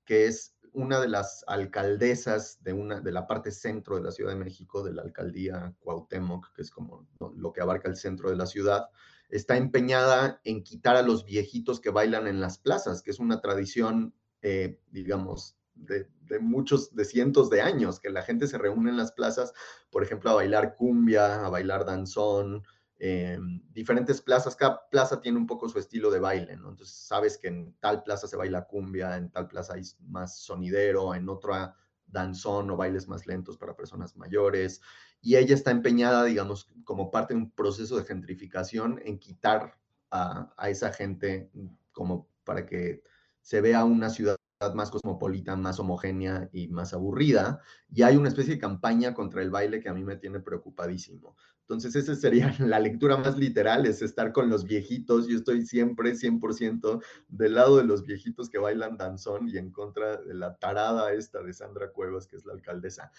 que 0.07 0.27
es 0.27 0.58
una 0.79 1.01
de 1.01 1.09
las 1.09 1.45
alcaldesas 1.49 2.63
de, 2.63 2.73
una, 2.73 3.01
de 3.01 3.11
la 3.11 3.27
parte 3.27 3.51
centro 3.51 3.97
de 3.97 4.03
la 4.03 4.13
Ciudad 4.13 4.31
de 4.31 4.39
México, 4.39 4.85
de 4.85 4.93
la 4.93 5.03
alcaldía 5.03 5.75
Cuauhtémoc, 5.81 6.55
que 6.55 6.63
es 6.63 6.71
como 6.71 7.09
lo 7.37 7.53
que 7.53 7.61
abarca 7.61 7.89
el 7.89 7.97
centro 7.97 8.31
de 8.31 8.37
la 8.37 8.47
ciudad, 8.47 8.89
está 9.29 9.57
empeñada 9.57 10.41
en 10.45 10.63
quitar 10.63 10.95
a 10.95 11.03
los 11.03 11.25
viejitos 11.25 11.81
que 11.81 11.91
bailan 11.91 12.29
en 12.29 12.41
las 12.41 12.59
plazas, 12.59 13.03
que 13.03 13.11
es 13.11 13.19
una 13.19 13.41
tradición, 13.41 14.15
eh, 14.41 14.79
digamos, 14.93 15.57
de, 15.75 16.07
muchos, 16.41 16.95
de 16.95 17.05
cientos 17.05 17.51
de 17.51 17.61
años, 17.61 17.99
que 17.99 18.11
la 18.11 18.23
gente 18.23 18.47
se 18.47 18.57
reúne 18.57 18.91
en 18.91 18.97
las 18.97 19.11
plazas, 19.11 19.53
por 19.91 20.05
ejemplo, 20.05 20.31
a 20.31 20.35
bailar 20.35 20.77
cumbia, 20.77 21.45
a 21.45 21.49
bailar 21.49 21.87
danzón, 21.87 22.63
eh, 23.01 23.39
diferentes 23.71 24.21
plazas, 24.21 24.57
cada 24.57 24.89
plaza 24.91 25.21
tiene 25.21 25.39
un 25.39 25.47
poco 25.47 25.69
su 25.69 25.79
estilo 25.79 26.11
de 26.11 26.19
baile, 26.19 26.57
¿no? 26.57 26.71
Entonces 26.71 26.97
sabes 26.97 27.39
que 27.39 27.49
en 27.49 27.75
tal 27.81 28.03
plaza 28.03 28.27
se 28.27 28.37
baila 28.37 28.67
cumbia, 28.67 29.17
en 29.17 29.31
tal 29.31 29.47
plaza 29.47 29.75
hay 29.75 29.83
más 30.01 30.39
sonidero, 30.39 31.15
en 31.15 31.29
otra 31.29 31.77
danzón 32.07 32.71
o 32.71 32.77
bailes 32.77 33.07
más 33.07 33.27
lentos 33.27 33.57
para 33.57 33.77
personas 33.77 34.17
mayores, 34.17 34.81
y 35.21 35.37
ella 35.37 35.55
está 35.55 35.71
empeñada, 35.71 36.25
digamos, 36.25 36.71
como 36.85 37.11
parte 37.11 37.35
de 37.35 37.41
un 37.41 37.51
proceso 37.51 37.97
de 37.97 38.05
gentrificación 38.05 39.01
en 39.05 39.19
quitar 39.19 39.79
a, 40.11 40.51
esa 40.69 40.93
gente 40.93 41.51
como 41.93 42.29
para 42.45 42.65
que 42.67 43.03
se 43.43 43.61
vea 43.61 43.85
una 43.85 44.11
ciudad 44.11 44.38
más 44.75 44.91
cosmopolita, 44.91 45.55
más 45.57 45.79
homogénea 45.79 46.49
y 46.53 46.69
más 46.69 46.93
aburrida. 46.93 47.61
Y 47.91 48.03
hay 48.03 48.17
una 48.17 48.29
especie 48.29 48.55
de 48.55 48.61
campaña 48.61 49.15
contra 49.15 49.43
el 49.43 49.51
baile 49.51 49.81
que 49.81 49.89
a 49.89 49.95
mí 49.95 50.03
me 50.03 50.17
tiene 50.17 50.41
preocupadísimo. 50.41 51.37
Entonces, 51.61 51.95
esa 51.95 52.17
sería 52.17 52.53
la 52.59 52.81
lectura 52.81 53.17
más 53.17 53.39
literal, 53.39 53.87
es 53.87 54.03
estar 54.03 54.33
con 54.33 54.49
los 54.49 54.65
viejitos. 54.65 55.29
Yo 55.29 55.37
estoy 55.37 55.65
siempre 55.65 56.15
100% 56.15 57.03
del 57.29 57.55
lado 57.55 57.77
de 57.77 57.85
los 57.85 58.05
viejitos 58.05 58.51
que 58.51 58.59
bailan 58.59 58.97
danzón 58.97 59.49
y 59.49 59.59
en 59.59 59.71
contra 59.71 60.17
de 60.17 60.35
la 60.35 60.57
tarada 60.57 61.13
esta 61.13 61.41
de 61.43 61.53
Sandra 61.53 61.93
Cuevas, 61.93 62.27
que 62.27 62.37
es 62.37 62.45
la 62.45 62.55
alcaldesa. 62.55 63.13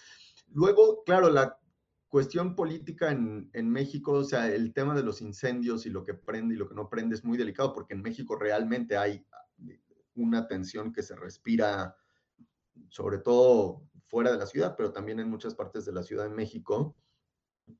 Luego, 0.52 1.02
claro, 1.04 1.30
la 1.30 1.58
cuestión 2.08 2.54
política 2.54 3.12
en, 3.12 3.48
en, 3.54 3.70
México, 3.70 4.12
o 4.12 4.24
sea, 4.24 4.52
el 4.52 4.74
tema 4.74 4.94
de 4.94 5.04
los 5.04 5.22
incendios 5.22 5.86
y 5.86 5.90
lo 5.90 6.04
que 6.04 6.12
prende 6.12 6.56
y 6.56 6.58
lo 6.58 6.68
que 6.68 6.74
no 6.74 6.90
prende 6.90 7.14
es 7.14 7.24
muy 7.24 7.38
delicado 7.38 7.72
porque 7.72 7.94
en 7.94 8.02
México 8.02 8.36
realmente 8.36 8.96
hay 8.96 9.24
una 10.20 10.46
tensión 10.46 10.92
que 10.92 11.02
se 11.02 11.16
respira, 11.16 11.96
sobre 12.88 13.18
todo 13.18 13.82
fuera 14.06 14.32
de 14.32 14.38
la 14.38 14.46
ciudad, 14.46 14.74
pero 14.76 14.92
también 14.92 15.20
en 15.20 15.30
muchas 15.30 15.54
partes 15.54 15.84
de 15.84 15.92
la 15.92 16.02
Ciudad 16.02 16.24
de 16.24 16.34
México, 16.34 16.96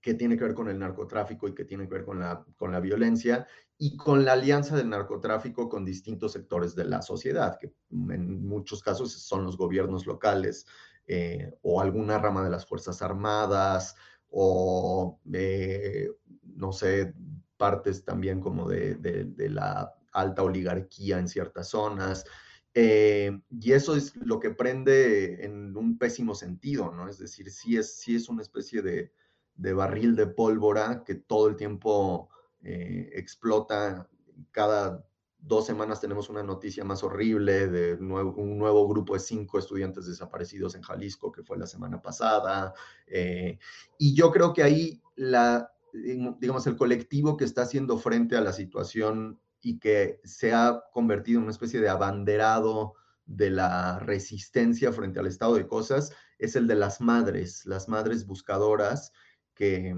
que 0.01 0.15
tiene 0.15 0.37
que 0.37 0.45
ver 0.45 0.55
con 0.55 0.69
el 0.69 0.79
narcotráfico 0.79 1.49
y 1.49 1.55
que 1.55 1.65
tiene 1.65 1.89
que 1.89 1.95
ver 1.95 2.05
con 2.05 2.21
la, 2.21 2.45
con 2.57 2.71
la 2.71 2.81
violencia 2.81 3.47
y 3.77 3.97
con 3.97 4.25
la 4.25 4.35
alianza 4.35 4.77
del 4.77 4.89
narcotráfico 4.89 5.69
con 5.69 5.85
distintos 5.85 6.33
sectores 6.33 6.75
de 6.75 6.85
la 6.85 7.03
sociedad, 7.03 7.59
que 7.59 7.75
en 7.91 8.47
muchos 8.47 8.83
casos 8.83 9.13
son 9.13 9.45
los 9.45 9.57
gobiernos 9.57 10.07
locales 10.07 10.67
eh, 11.07 11.53
o 11.63 11.81
alguna 11.81 12.19
rama 12.19 12.45
de 12.45 12.51
las 12.51 12.67
Fuerzas 12.67 13.03
Armadas 13.03 13.97
o, 14.29 15.19
eh, 15.33 16.09
no 16.45 16.73
sé, 16.73 17.15
partes 17.57 18.05
también 18.05 18.41
como 18.41 18.69
de, 18.69 18.95
de, 18.95 19.51
la 19.51 19.93
alta 20.13 20.43
oligarquía 20.43 21.19
en 21.19 21.29
ciertas 21.29 21.69
zonas. 21.69 22.25
Eh, 22.73 23.41
y 23.51 23.73
eso 23.73 23.97
es 23.97 24.15
lo 24.17 24.39
que 24.39 24.51
prende 24.51 25.45
en 25.45 25.77
un 25.77 25.99
pésimo 25.99 26.35
sentido, 26.35 26.93
¿no? 26.93 27.09
Es 27.09 27.19
decir, 27.19 27.51
sí 27.51 27.77
es, 27.77 27.97
sí 27.97 28.15
es 28.15 28.29
una 28.29 28.43
especie 28.43 28.81
de, 28.83 29.13
de 29.55 29.73
barril 29.73 30.15
de 30.15 30.27
pólvora 30.27 31.03
que 31.05 31.17
todo 31.17 31.49
el 31.49 31.57
tiempo 31.57 32.29
eh, 32.63 33.11
explota. 33.15 34.09
Cada 34.53 35.05
dos 35.39 35.67
semanas 35.67 36.01
tenemos 36.01 36.29
una 36.29 36.43
noticia 36.43 36.85
más 36.85 37.03
horrible 37.03 37.67
de 37.69 37.95
un 37.95 38.59
nuevo 38.59 38.87
grupo 38.89 39.15
de 39.15 39.21
cinco 39.21 39.59
estudiantes 39.59 40.07
desaparecidos 40.07 40.75
en 40.75 40.83
Jalisco, 40.83 41.33
que 41.33 41.43
fue 41.43 41.59
la 41.59 41.67
semana 41.67 42.01
pasada. 42.01 42.75
Eh, 43.07 43.59
y 43.99 44.15
yo 44.15 44.31
creo 44.31 44.53
que 44.53 44.63
ahí 44.63 45.03
la, 45.17 45.73
digamos, 45.93 46.67
el 46.67 46.77
colectivo 46.77 47.37
que 47.37 47.45
está 47.45 47.63
haciendo 47.63 47.99
frente 47.99 48.37
a 48.37 48.43
la 48.43 48.53
situación 48.53 49.41
y 49.61 49.79
que 49.79 50.21
se 50.25 50.53
ha 50.53 50.83
convertido 50.93 51.39
en 51.39 51.45
una 51.45 51.53
especie 51.53 51.81
de 51.81 51.89
abanderado 51.89 52.95
de 53.27 53.51
la 53.51 53.99
resistencia 54.01 54.93
frente 54.93 55.21
al 55.21 55.27
estado 55.27 55.55
de 55.55 55.67
cosas 55.67 56.13
es 56.39 56.57
el 56.57 56.67
de 56.67 56.75
las 56.75 57.01
madres, 57.01 57.65
las 57.67 57.89
madres 57.89 58.27
buscadoras 58.27 59.13
que, 59.55 59.95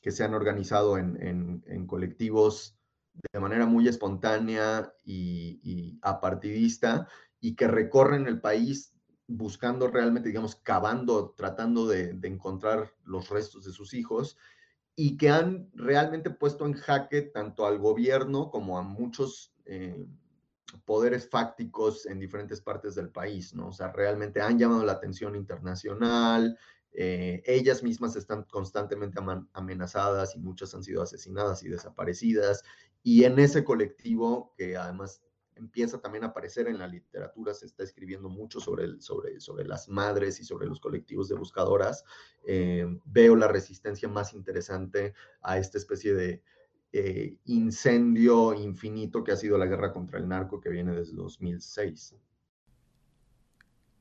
que 0.00 0.12
se 0.12 0.22
han 0.22 0.34
organizado 0.34 0.98
en, 0.98 1.62
en, 1.66 1.86
colectivos 1.86 2.78
de 3.32 3.40
manera 3.40 3.66
muy 3.66 3.88
espontánea 3.88 4.92
y, 5.04 5.58
y, 5.62 5.98
apartidista 6.02 7.08
y 7.40 7.56
que 7.56 7.66
recorren 7.66 8.26
el 8.26 8.40
país 8.40 8.94
buscando 9.26 9.88
realmente, 9.88 10.28
digamos, 10.28 10.54
cavando, 10.56 11.34
tratando 11.36 11.88
de, 11.88 12.12
de 12.12 12.28
encontrar 12.28 12.92
los 13.04 13.30
restos 13.30 13.64
de 13.64 13.72
sus 13.72 13.94
hijos 13.94 14.36
y 14.96 15.18
que 15.18 15.28
han 15.28 15.70
realmente 15.74 16.30
puesto 16.30 16.64
en 16.64 16.72
jaque 16.72 17.22
tanto 17.22 17.66
al 17.66 17.78
gobierno 17.78 18.50
como 18.50 18.78
a 18.78 18.82
muchos 18.82 19.54
eh, 19.66 20.06
poderes 20.86 21.28
fácticos 21.28 22.06
en 22.06 22.18
diferentes 22.18 22.62
partes 22.62 22.94
del 22.94 23.10
país, 23.10 23.54
¿no? 23.54 23.68
O 23.68 23.72
sea, 23.72 23.92
realmente 23.92 24.40
han 24.40 24.58
llamado 24.58 24.84
la 24.84 24.92
atención 24.92 25.36
internacional, 25.36 26.58
eh, 26.98 27.42
ellas 27.44 27.82
mismas 27.82 28.16
están 28.16 28.44
constantemente 28.44 29.20
amenazadas 29.52 30.34
y 30.34 30.38
muchas 30.38 30.74
han 30.74 30.82
sido 30.82 31.02
asesinadas 31.02 31.62
y 31.62 31.68
desaparecidas. 31.68 32.64
Y 33.02 33.24
en 33.24 33.38
ese 33.38 33.64
colectivo, 33.64 34.54
que 34.56 34.78
además 34.78 35.22
empieza 35.56 36.00
también 36.00 36.24
a 36.24 36.28
aparecer 36.28 36.68
en 36.68 36.78
la 36.78 36.86
literatura, 36.86 37.54
se 37.54 37.66
está 37.66 37.82
escribiendo 37.82 38.28
mucho 38.28 38.60
sobre, 38.60 39.00
sobre, 39.00 39.40
sobre 39.40 39.64
las 39.64 39.88
madres 39.88 40.38
y 40.40 40.44
sobre 40.44 40.66
los 40.66 40.80
colectivos 40.80 41.28
de 41.28 41.34
buscadoras, 41.34 42.04
eh, 42.46 42.86
veo 43.04 43.36
la 43.36 43.48
resistencia 43.48 44.08
más 44.08 44.34
interesante 44.34 45.14
a 45.42 45.58
esta 45.58 45.78
especie 45.78 46.14
de 46.14 46.42
eh, 46.92 47.36
incendio 47.46 48.54
infinito 48.54 49.24
que 49.24 49.32
ha 49.32 49.36
sido 49.36 49.58
la 49.58 49.66
guerra 49.66 49.92
contra 49.92 50.18
el 50.18 50.28
narco 50.28 50.60
que 50.60 50.70
viene 50.70 50.94
desde 50.94 51.14
2006. 51.14 52.14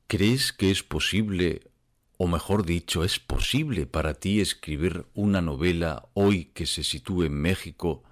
¿Crees 0.07 0.53
que 0.53 0.69
es 0.69 0.83
posible, 0.83 1.71
o 2.17 2.27
mejor 2.27 2.65
dicho, 2.65 3.03
es 3.03 3.19
posible 3.19 3.87
para 3.87 4.13
ti 4.13 4.39
escribir 4.39 5.07
una 5.15 5.41
novela 5.41 6.07
hoy 6.13 6.45
que 6.53 6.65
se 6.67 6.83
sitúe 6.83 7.23
en 7.23 7.33
México 7.33 8.03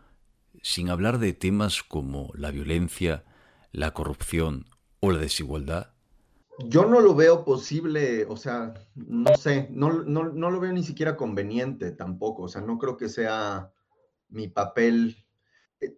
sin 0.63 0.89
hablar 0.89 1.19
de 1.19 1.33
temas 1.33 1.83
como 1.83 2.31
la 2.35 2.50
violencia, 2.50 3.25
la 3.74 3.92
corrupción 3.92 4.65
o 5.01 5.12
la 5.12 5.20
desigualdad? 5.20 5.88
Yo 6.60 6.86
no 6.86 7.01
lo 7.01 7.15
veo 7.15 7.44
posible, 7.44 8.25
o 8.25 8.38
sea, 8.38 8.74
no 8.96 9.36
sé, 9.36 9.68
no, 9.72 10.03
no, 10.03 10.32
no, 10.32 10.51
lo 10.51 10.60
veo 10.60 10.72
ni 10.72 10.84
siquiera 10.84 11.18
conveniente 11.18 11.92
tampoco, 11.92 12.44
o 12.44 12.48
sea, 12.48 12.62
no 12.62 12.77
creo 12.77 12.96
que 12.96 13.10
sea 13.10 13.72
mi 14.30 14.48
papel. 14.48 15.25
Eh, 15.82 15.98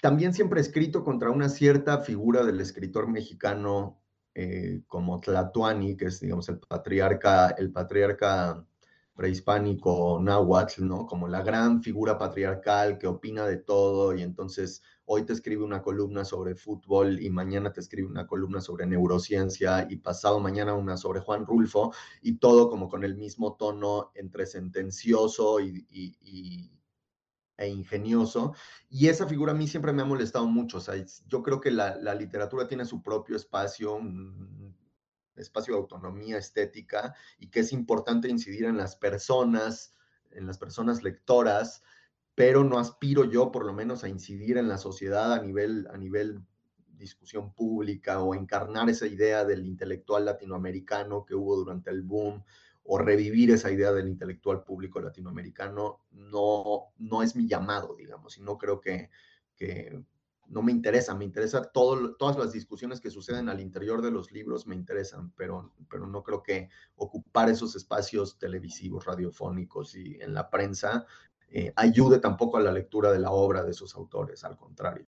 también 0.00 0.32
siempre 0.32 0.58
he 0.58 0.62
escrito 0.62 1.04
contra 1.04 1.30
una 1.30 1.50
cierta 1.50 1.98
figura 1.98 2.44
del 2.44 2.60
escritor 2.60 3.08
mexicano 3.08 4.00
eh, 4.34 4.82
como 4.88 5.20
Tlatuani, 5.20 5.96
que 5.96 6.06
es, 6.06 6.20
digamos, 6.20 6.48
el 6.48 6.58
patriarca, 6.58 7.50
el 7.50 7.70
patriarca 7.70 8.66
prehispánico 9.14 10.18
náhuatl, 10.22 10.86
¿no? 10.86 11.06
Como 11.06 11.28
la 11.28 11.42
gran 11.42 11.82
figura 11.82 12.18
patriarcal 12.18 12.98
que 12.98 13.06
opina 13.06 13.46
de 13.46 13.58
todo 13.58 14.14
y 14.16 14.22
entonces 14.22 14.82
hoy 15.04 15.24
te 15.24 15.32
escribe 15.32 15.64
una 15.64 15.82
columna 15.82 16.24
sobre 16.24 16.54
fútbol 16.54 17.20
y 17.20 17.28
mañana 17.28 17.72
te 17.72 17.80
escribe 17.80 18.08
una 18.08 18.26
columna 18.26 18.60
sobre 18.60 18.86
neurociencia 18.86 19.86
y 19.90 19.96
pasado 19.96 20.40
mañana 20.40 20.74
una 20.74 20.96
sobre 20.96 21.20
Juan 21.20 21.44
Rulfo 21.44 21.92
y 22.22 22.38
todo 22.38 22.70
como 22.70 22.88
con 22.88 23.04
el 23.04 23.16
mismo 23.16 23.56
tono 23.56 24.12
entre 24.14 24.46
sentencioso 24.46 25.60
y, 25.60 25.86
e 27.58 27.68
ingenioso. 27.68 28.54
Y 28.88 29.08
esa 29.08 29.26
figura 29.26 29.52
a 29.52 29.54
mí 29.54 29.68
siempre 29.68 29.92
me 29.92 30.02
ha 30.02 30.06
molestado 30.06 30.46
mucho. 30.46 30.78
O 30.78 30.80
sea, 30.80 30.94
yo 31.26 31.42
creo 31.42 31.60
que 31.60 31.70
la, 31.70 32.14
literatura 32.14 32.66
tiene 32.66 32.84
su 32.84 33.02
propio 33.02 33.36
espacio, 33.36 33.94
un 33.94 34.61
espacio 35.36 35.74
de 35.74 35.80
autonomía 35.80 36.38
estética 36.38 37.14
y 37.38 37.48
que 37.48 37.60
es 37.60 37.72
importante 37.72 38.28
incidir 38.28 38.64
en 38.64 38.76
las 38.76 38.96
personas, 38.96 39.94
en 40.30 40.46
las 40.46 40.58
personas 40.58 41.02
lectoras 41.02 41.82
pero 42.34 42.64
no 42.64 42.78
aspiro 42.78 43.24
yo 43.24 43.52
por 43.52 43.66
lo 43.66 43.72
menos 43.72 44.04
a 44.04 44.08
incidir 44.08 44.56
en 44.56 44.68
la 44.68 44.78
sociedad 44.78 45.32
a 45.32 45.42
nivel, 45.42 45.86
a 45.92 45.98
nivel 45.98 46.40
discusión 46.96 47.52
pública 47.52 48.22
o 48.22 48.34
encarnar 48.34 48.88
esa 48.88 49.06
idea 49.06 49.44
del 49.44 49.66
intelectual 49.66 50.24
latinoamericano 50.24 51.24
que 51.24 51.34
hubo 51.34 51.56
durante 51.56 51.90
el 51.90 52.02
boom 52.02 52.42
o 52.84 52.98
revivir 52.98 53.50
esa 53.50 53.70
idea 53.70 53.92
del 53.92 54.08
intelectual 54.08 54.64
público 54.64 55.00
latinoamericano 55.00 56.00
no, 56.12 56.92
no 56.98 57.22
es 57.22 57.36
mi 57.36 57.46
llamado, 57.46 57.94
digamos, 57.96 58.38
y 58.38 58.42
no 58.42 58.56
creo 58.56 58.80
que, 58.80 59.10
que 59.56 60.02
no 60.48 60.62
me 60.62 60.72
interesa, 60.72 61.14
me 61.14 61.24
interesa 61.24 61.62
todas 61.62 62.36
las 62.36 62.52
discusiones 62.52 63.00
que 63.00 63.10
suceden 63.10 63.48
al 63.48 63.60
interior 63.60 64.02
de 64.02 64.10
los 64.10 64.32
libros 64.32 64.66
me 64.66 64.74
interesan, 64.74 65.32
pero, 65.36 65.72
pero 65.88 66.06
no 66.06 66.22
creo 66.22 66.42
que 66.42 66.68
ocupar 66.96 67.48
esos 67.48 67.74
espacios 67.74 68.38
televisivos, 68.38 69.06
radiofónicos 69.06 69.94
y 69.94 70.20
en 70.20 70.34
la 70.34 70.50
prensa 70.50 71.06
eh, 71.48 71.72
ayude 71.76 72.18
tampoco 72.18 72.56
a 72.56 72.60
la 72.60 72.72
lectura 72.72 73.12
de 73.12 73.18
la 73.18 73.30
obra 73.30 73.62
de 73.62 73.70
esos 73.70 73.94
autores, 73.94 74.44
al 74.44 74.56
contrario. 74.56 75.06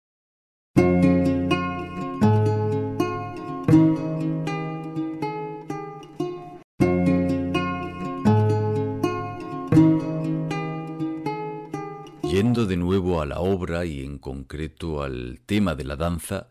De 13.14 13.22
a 13.22 13.26
la 13.26 13.40
obra 13.40 13.84
y 13.84 14.04
en 14.04 14.18
concreto 14.18 15.02
al 15.02 15.40
tema 15.46 15.74
de 15.74 15.84
la 15.84 15.96
danza, 15.96 16.48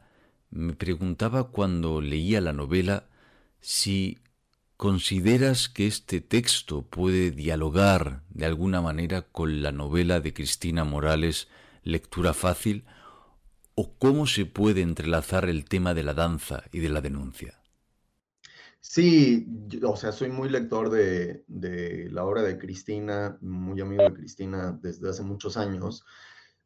me 0.49 0.73
preguntaba 0.73 1.49
cuando 1.51 1.99
leía 1.99 2.39
la 2.39 2.53
novela 2.53 3.07
si 3.59 4.19
¿Consideras 4.77 5.69
que 5.69 5.87
este 5.87 6.19
texto 6.19 6.81
puede 6.81 7.31
dialogar 7.31 8.23
de 8.29 8.45
alguna 8.45 8.81
manera 8.81 9.21
con 9.21 9.61
la 9.61 9.71
novela 9.71 10.19
de 10.19 10.33
Cristina 10.33 10.83
Morales, 10.83 11.47
Lectura 11.83 12.33
Fácil? 12.33 12.83
¿O 13.75 13.93
cómo 13.97 14.27
se 14.27 14.45
puede 14.45 14.81
entrelazar 14.81 15.49
el 15.49 15.65
tema 15.65 15.93
de 15.93 16.03
la 16.03 16.13
danza 16.13 16.63
y 16.71 16.79
de 16.79 16.89
la 16.89 17.01
denuncia? 17.01 17.59
Sí, 18.81 19.47
o 19.83 19.95
sea, 19.95 20.11
soy 20.11 20.29
muy 20.29 20.49
lector 20.49 20.89
de, 20.89 21.45
la 22.11 22.25
obra 22.25 22.41
de 22.41 22.57
Cristina, 22.57 23.37
muy 23.41 23.79
amigo 23.79 24.03
de 24.03 24.13
Cristina 24.13 24.77
desde 24.81 25.09
hace 25.09 25.23
muchos 25.23 25.55
años. 25.55 26.03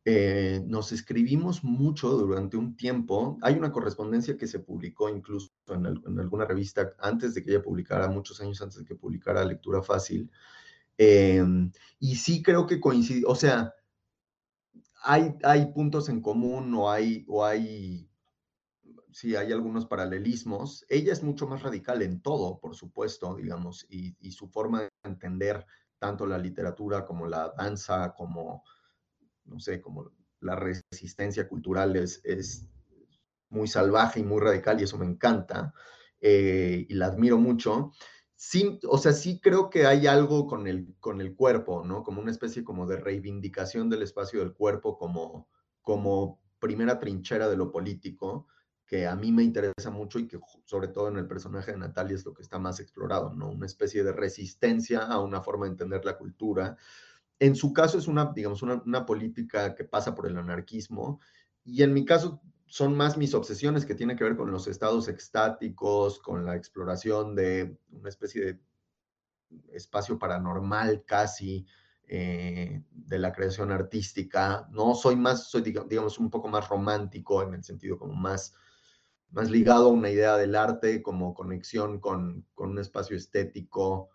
Eh, 0.09 0.63
nos 0.65 0.93
escribimos 0.93 1.65
mucho 1.65 2.07
durante 2.11 2.55
un 2.55 2.77
tiempo. 2.77 3.37
Hay 3.41 3.55
una 3.55 3.73
correspondencia 3.73 4.37
que 4.37 4.47
se 4.47 4.59
publicó 4.59 5.09
incluso 5.09 5.51
en, 5.67 5.85
alguna 6.17 6.45
revista 6.45 6.93
antes 6.99 7.33
de 7.33 7.43
que 7.43 7.51
ella 7.51 7.61
publicara, 7.61 8.07
muchos 8.07 8.39
años 8.39 8.61
antes 8.61 8.77
de 8.77 8.85
que 8.85 8.95
publicara 8.95 9.43
Lectura 9.43 9.83
Fácil. 9.83 10.31
Em, 10.97 11.73
y 11.99 12.15
sí 12.15 12.41
creo 12.41 12.65
que 12.65 12.79
coincide, 12.79 13.23
o 13.27 13.35
sea, 13.35 13.73
hay, 15.03 15.35
hay 15.43 15.73
puntos 15.73 16.07
en 16.07 16.21
común 16.21 16.73
o 16.73 16.89
hay, 16.89 17.25
o 17.27 17.43
hay, 17.43 18.09
sí, 19.11 19.35
hay 19.35 19.51
algunos 19.51 19.87
paralelismos. 19.87 20.85
Ella 20.87 21.11
es 21.11 21.21
mucho 21.21 21.47
más 21.47 21.63
radical 21.63 22.01
en 22.01 22.21
todo, 22.21 22.59
por 22.61 22.75
supuesto, 22.75 23.35
digamos, 23.35 23.85
y, 23.89 24.15
y 24.21 24.31
su 24.31 24.47
forma 24.47 24.83
de 24.83 24.89
entender 25.03 25.65
tanto 25.99 26.25
la 26.25 26.37
literatura 26.37 27.05
como 27.05 27.27
la 27.27 27.53
danza, 27.57 28.13
como 28.15 28.63
no 29.47 29.59
sé, 29.59 29.81
como 29.81 30.11
la 30.39 30.55
resistencia 30.55 31.47
cultural 31.47 31.95
es, 31.95 32.21
es 32.23 32.67
muy 33.49 33.67
salvaje 33.67 34.19
y 34.19 34.23
muy 34.23 34.41
radical 34.41 34.79
y 34.79 34.83
eso 34.83 34.97
me 34.97 35.05
encanta 35.05 35.73
eh, 36.19 36.85
y 36.87 36.93
la 36.93 37.07
admiro 37.07 37.37
mucho. 37.37 37.91
Sí, 38.35 38.79
o 38.87 38.97
sea, 38.97 39.13
sí 39.13 39.39
creo 39.41 39.69
que 39.69 39.87
hay 39.87 40.05
algo 40.05 40.45
con 40.45 40.67
el, 40.67 40.95
con 40.99 41.21
el 41.21 41.35
cuerpo, 41.35 41.83
¿no? 41.83 42.03
Como 42.03 42.21
una 42.21 42.31
especie 42.31 42.63
como 42.63 42.85
de 42.85 42.97
reivindicación 42.97 43.89
del 43.89 44.03
espacio 44.03 44.39
del 44.41 44.53
cuerpo 44.53 44.97
como, 44.97 45.49
como 45.81 46.39
primera 46.59 46.99
trinchera 46.99 47.49
de 47.49 47.57
lo 47.57 47.71
político, 47.71 48.47
que 48.85 49.07
a 49.07 49.15
mí 49.15 49.31
me 49.31 49.43
interesa 49.43 49.89
mucho 49.89 50.19
y 50.19 50.27
que 50.27 50.39
sobre 50.65 50.87
todo 50.87 51.09
en 51.09 51.17
el 51.17 51.27
personaje 51.27 51.71
de 51.71 51.77
Natalia 51.77 52.15
es 52.15 52.25
lo 52.25 52.33
que 52.33 52.43
está 52.43 52.59
más 52.59 52.79
explorado, 52.79 53.33
¿no? 53.33 53.49
Una 53.49 53.65
especie 53.65 54.03
de 54.03 54.13
resistencia 54.13 55.01
a 55.01 55.19
una 55.19 55.41
forma 55.41 55.65
de 55.65 55.71
entender 55.71 56.05
la 56.05 56.17
cultura, 56.17 56.77
en 57.39 57.55
su 57.55 57.73
caso 57.73 57.97
es 57.97 58.07
una, 58.07 58.31
digamos, 58.33 58.61
una, 58.63 59.05
política 59.05 59.75
que 59.75 59.83
pasa 59.83 60.15
por 60.15 60.27
el 60.27 60.37
anarquismo 60.37 61.19
y 61.63 61.83
en 61.83 61.93
mi 61.93 62.05
caso 62.05 62.41
son 62.65 62.95
más 62.95 63.17
mis 63.17 63.33
obsesiones 63.33 63.85
que 63.85 63.95
tienen 63.95 64.17
que 64.17 64.23
ver 64.23 64.35
con 64.35 64.51
los 64.51 64.67
estados 64.67 65.07
extáticos, 65.07 66.19
con 66.19 66.45
la 66.45 66.55
exploración 66.55 67.35
de 67.35 67.77
una 67.91 68.09
especie 68.09 68.41
de 68.43 68.59
espacio 69.71 70.19
paranormal 70.19 71.03
casi 71.05 71.65
eh, 72.07 72.83
de 72.91 73.19
la 73.19 73.31
creación 73.31 73.71
artística. 73.71 74.67
No 74.71 74.95
soy 74.95 75.15
más, 75.15 75.49
soy 75.49 75.61
digamos 75.61 76.19
un 76.19 76.29
poco 76.29 76.47
más 76.49 76.67
romántico 76.67 77.43
en 77.43 77.53
el 77.53 77.63
sentido 77.63 77.97
como 77.97 78.13
más, 78.13 78.53
más 79.29 79.49
ligado 79.49 79.85
a 79.85 79.93
una 79.93 80.09
idea 80.09 80.35
del 80.37 80.55
arte 80.55 81.01
como 81.01 81.33
conexión 81.33 81.99
con, 81.99 82.45
con 82.53 82.71
un 82.71 82.79
espacio 82.79 83.15
estético 83.15 84.09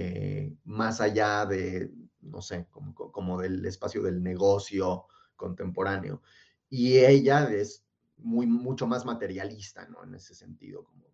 eh, 0.00 0.54
más 0.62 1.00
allá 1.00 1.44
de, 1.44 1.90
no 2.28 2.42
sé, 2.42 2.66
como, 2.70 2.94
como, 2.94 3.40
del 3.40 3.64
espacio 3.64 4.02
del 4.02 4.22
negocio 4.22 5.06
contemporáneo. 5.36 6.22
Y 6.70 6.98
ella 6.98 7.50
es 7.50 7.84
muy, 8.16 8.46
mucho 8.46 8.86
más 8.86 9.04
materialista, 9.04 9.86
¿no? 9.88 10.04
En 10.04 10.14
ese 10.14 10.34
sentido, 10.34 10.84
como 10.84 11.08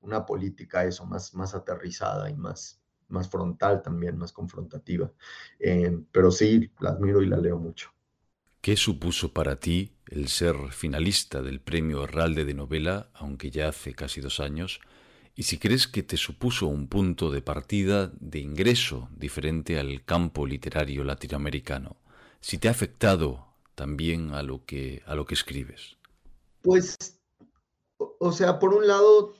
una 0.00 0.24
política 0.24 0.84
eso, 0.84 1.04
más, 1.04 1.34
más 1.34 1.54
aterrizada 1.54 2.30
y 2.30 2.34
más, 2.34 2.80
más 3.08 3.28
frontal 3.28 3.82
también, 3.82 4.16
más 4.16 4.32
confrontativa. 4.32 5.12
Eh, 5.58 5.98
pero 6.12 6.30
sí, 6.30 6.70
la 6.80 6.90
admiro 6.90 7.22
y 7.22 7.26
la 7.26 7.36
leo 7.36 7.58
mucho. 7.58 7.90
¿Qué 8.60 8.76
supuso 8.76 9.32
para 9.32 9.60
ti 9.60 9.96
el 10.08 10.28
ser 10.28 10.56
finalista 10.70 11.42
del 11.42 11.60
Premio 11.60 12.04
Herralde 12.04 12.44
de 12.44 12.54
Novela, 12.54 13.10
aunque 13.14 13.50
ya 13.50 13.68
hace 13.68 13.94
casi 13.94 14.20
dos 14.20 14.40
años, 14.40 14.80
Y 15.38 15.42
si 15.42 15.58
crees 15.58 15.86
que 15.86 16.02
te 16.02 16.16
supuso 16.16 16.66
un 16.66 16.88
punto 16.88 17.30
de 17.30 17.42
partida, 17.42 18.10
de 18.18 18.38
ingreso 18.38 19.10
diferente 19.14 19.78
al 19.78 20.02
campo 20.02 20.46
literario 20.46 21.04
latinoamericano, 21.04 21.96
si 22.40 22.56
te 22.56 22.68
ha 22.68 22.70
afectado 22.70 23.46
también 23.74 24.32
a 24.32 24.42
lo 24.42 24.64
que, 24.64 25.02
a 25.04 25.14
lo 25.14 25.26
que 25.26 25.34
escribes. 25.34 25.98
Pues, 26.62 26.96
o 27.98 28.32
sea, 28.32 28.58
por 28.58 28.72
un 28.72 28.86
lado, 28.86 29.34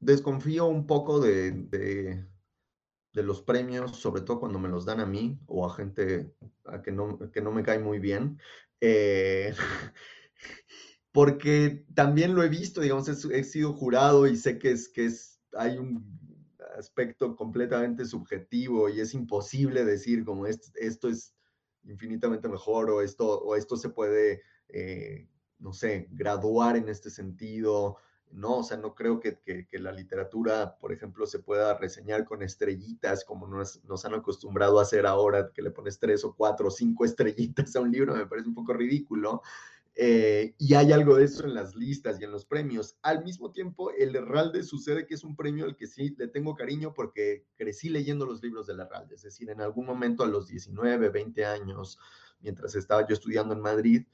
desconfío 0.00 0.66
un 0.66 0.88
poco 0.88 1.20
de, 1.20 1.52
de, 1.52 3.22
los 3.22 3.40
premios, 3.40 3.96
sobre 3.96 4.22
todo 4.22 4.40
cuando 4.40 4.58
me 4.58 4.68
los 4.68 4.84
dan 4.84 4.98
a 4.98 5.06
mí 5.06 5.38
o 5.46 5.64
a 5.64 5.74
gente 5.74 6.34
a 6.64 6.82
que, 6.82 6.90
no, 6.90 7.30
que 7.30 7.40
no 7.40 7.52
me 7.52 7.62
cae 7.62 7.78
muy 7.78 8.00
bien. 8.00 8.40
Eh, 8.80 9.54
porque 11.12 11.84
también 11.94 12.34
lo 12.34 12.42
he 12.42 12.48
visto, 12.48 12.80
digamos, 12.80 13.08
he, 13.08 13.44
sido 13.44 13.72
jurado 13.72 14.26
y 14.26 14.36
sé 14.36 14.58
que 14.58 14.70
es 14.70 14.88
que 14.88 15.06
es, 15.06 15.40
hay 15.52 15.76
un 15.76 16.18
aspecto 16.78 17.34
completamente 17.36 18.04
subjetivo 18.04 18.88
y 18.88 19.00
es 19.00 19.12
imposible 19.14 19.84
decir 19.84 20.24
como 20.24 20.46
esto, 20.46 21.08
es 21.08 21.34
infinitamente 21.84 22.48
mejor 22.48 22.90
o 22.90 23.02
esto, 23.02 23.40
o 23.40 23.56
esto 23.56 23.76
se 23.76 23.88
puede, 23.88 24.42
eh, 24.68 25.28
no 25.58 25.72
sé, 25.72 26.08
graduar 26.12 26.76
en 26.76 26.88
este 26.88 27.10
sentido. 27.10 27.96
No, 28.30 28.58
o 28.58 28.62
sea, 28.62 28.76
no 28.76 28.94
creo 28.94 29.18
que, 29.18 29.40
que, 29.40 29.78
la 29.80 29.90
literatura, 29.90 30.76
por 30.78 30.92
ejemplo, 30.92 31.26
se 31.26 31.40
pueda 31.40 31.76
reseñar 31.76 32.24
con 32.24 32.44
estrellitas 32.44 33.24
como 33.24 33.48
nos, 33.48 33.82
nos, 33.84 34.04
han 34.04 34.14
acostumbrado 34.14 34.78
a 34.78 34.82
hacer 34.82 35.04
ahora, 35.04 35.50
que 35.52 35.62
le 35.62 35.72
pones 35.72 35.98
tres 35.98 36.24
o 36.24 36.36
cuatro 36.36 36.68
o 36.68 36.70
cinco 36.70 37.04
estrellitas 37.04 37.74
a 37.74 37.80
un 37.80 37.90
libro, 37.90 38.14
me 38.14 38.26
parece 38.26 38.46
un 38.46 38.54
poco 38.54 38.72
ridículo. 38.72 39.42
Eh, 40.02 40.54
y 40.56 40.72
hay 40.72 40.92
algo 40.92 41.16
de 41.16 41.24
eso 41.24 41.44
en 41.44 41.52
las 41.52 41.76
listas 41.76 42.18
y 42.18 42.24
en 42.24 42.32
los 42.32 42.46
premios. 42.46 42.96
Al 43.02 43.22
mismo 43.22 43.52
tiempo, 43.52 43.90
el 43.90 44.16
Herralde 44.16 44.62
sucede 44.62 45.06
que 45.06 45.12
es 45.12 45.24
un 45.24 45.36
premio 45.36 45.66
al 45.66 45.76
que 45.76 45.86
sí 45.86 46.14
le 46.16 46.26
tengo 46.26 46.54
cariño 46.54 46.94
porque 46.94 47.44
crecí 47.54 47.90
leyendo 47.90 48.24
los 48.24 48.42
libros 48.42 48.66
del 48.66 48.80
Herralde. 48.80 49.16
Es 49.16 49.20
decir, 49.20 49.50
en 49.50 49.60
algún 49.60 49.84
momento 49.84 50.24
a 50.24 50.26
los 50.26 50.48
19, 50.48 51.10
20 51.10 51.44
años, 51.44 51.98
mientras 52.40 52.74
estaba 52.76 53.06
yo 53.06 53.12
estudiando 53.12 53.52
en 53.52 53.60
Madrid, 53.60 54.06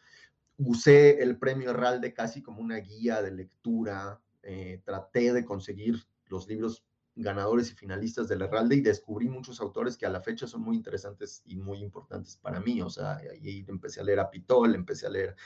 usé 0.57 1.23
el 1.23 1.39
premio 1.39 1.71
Herralde 1.71 2.13
casi 2.13 2.43
como 2.43 2.63
una 2.63 2.79
guía 2.79 3.23
de 3.23 3.31
lectura. 3.31 4.21
Eh, 4.43 4.83
traté 4.85 5.33
de 5.33 5.45
conseguir 5.45 6.05
los 6.27 6.49
libros 6.49 6.85
ganadores 7.15 7.71
y 7.71 7.75
finalistas 7.77 8.27
del 8.27 8.43
Herralde 8.43 8.75
y 8.75 8.81
descubrí 8.81 9.29
muchos 9.29 9.61
autores 9.61 9.97
que 9.97 10.05
a 10.05 10.11
la 10.11 10.21
fecha 10.21 10.49
son 10.49 10.63
muy 10.63 10.77
interesantes 10.77 11.43
y 11.47 11.57
muy 11.57 11.79
importantes 11.79 12.37
para 12.37 12.59
mí. 12.59 12.83
O 12.83 12.91
sea, 12.91 13.19
ahí 13.19 13.65
empecé 13.69 14.01
a 14.01 14.05
leer 14.05 14.19
a 14.19 14.31
Pitol, 14.31 14.75
empecé 14.75 15.07
a 15.07 15.11
leer 15.11 15.37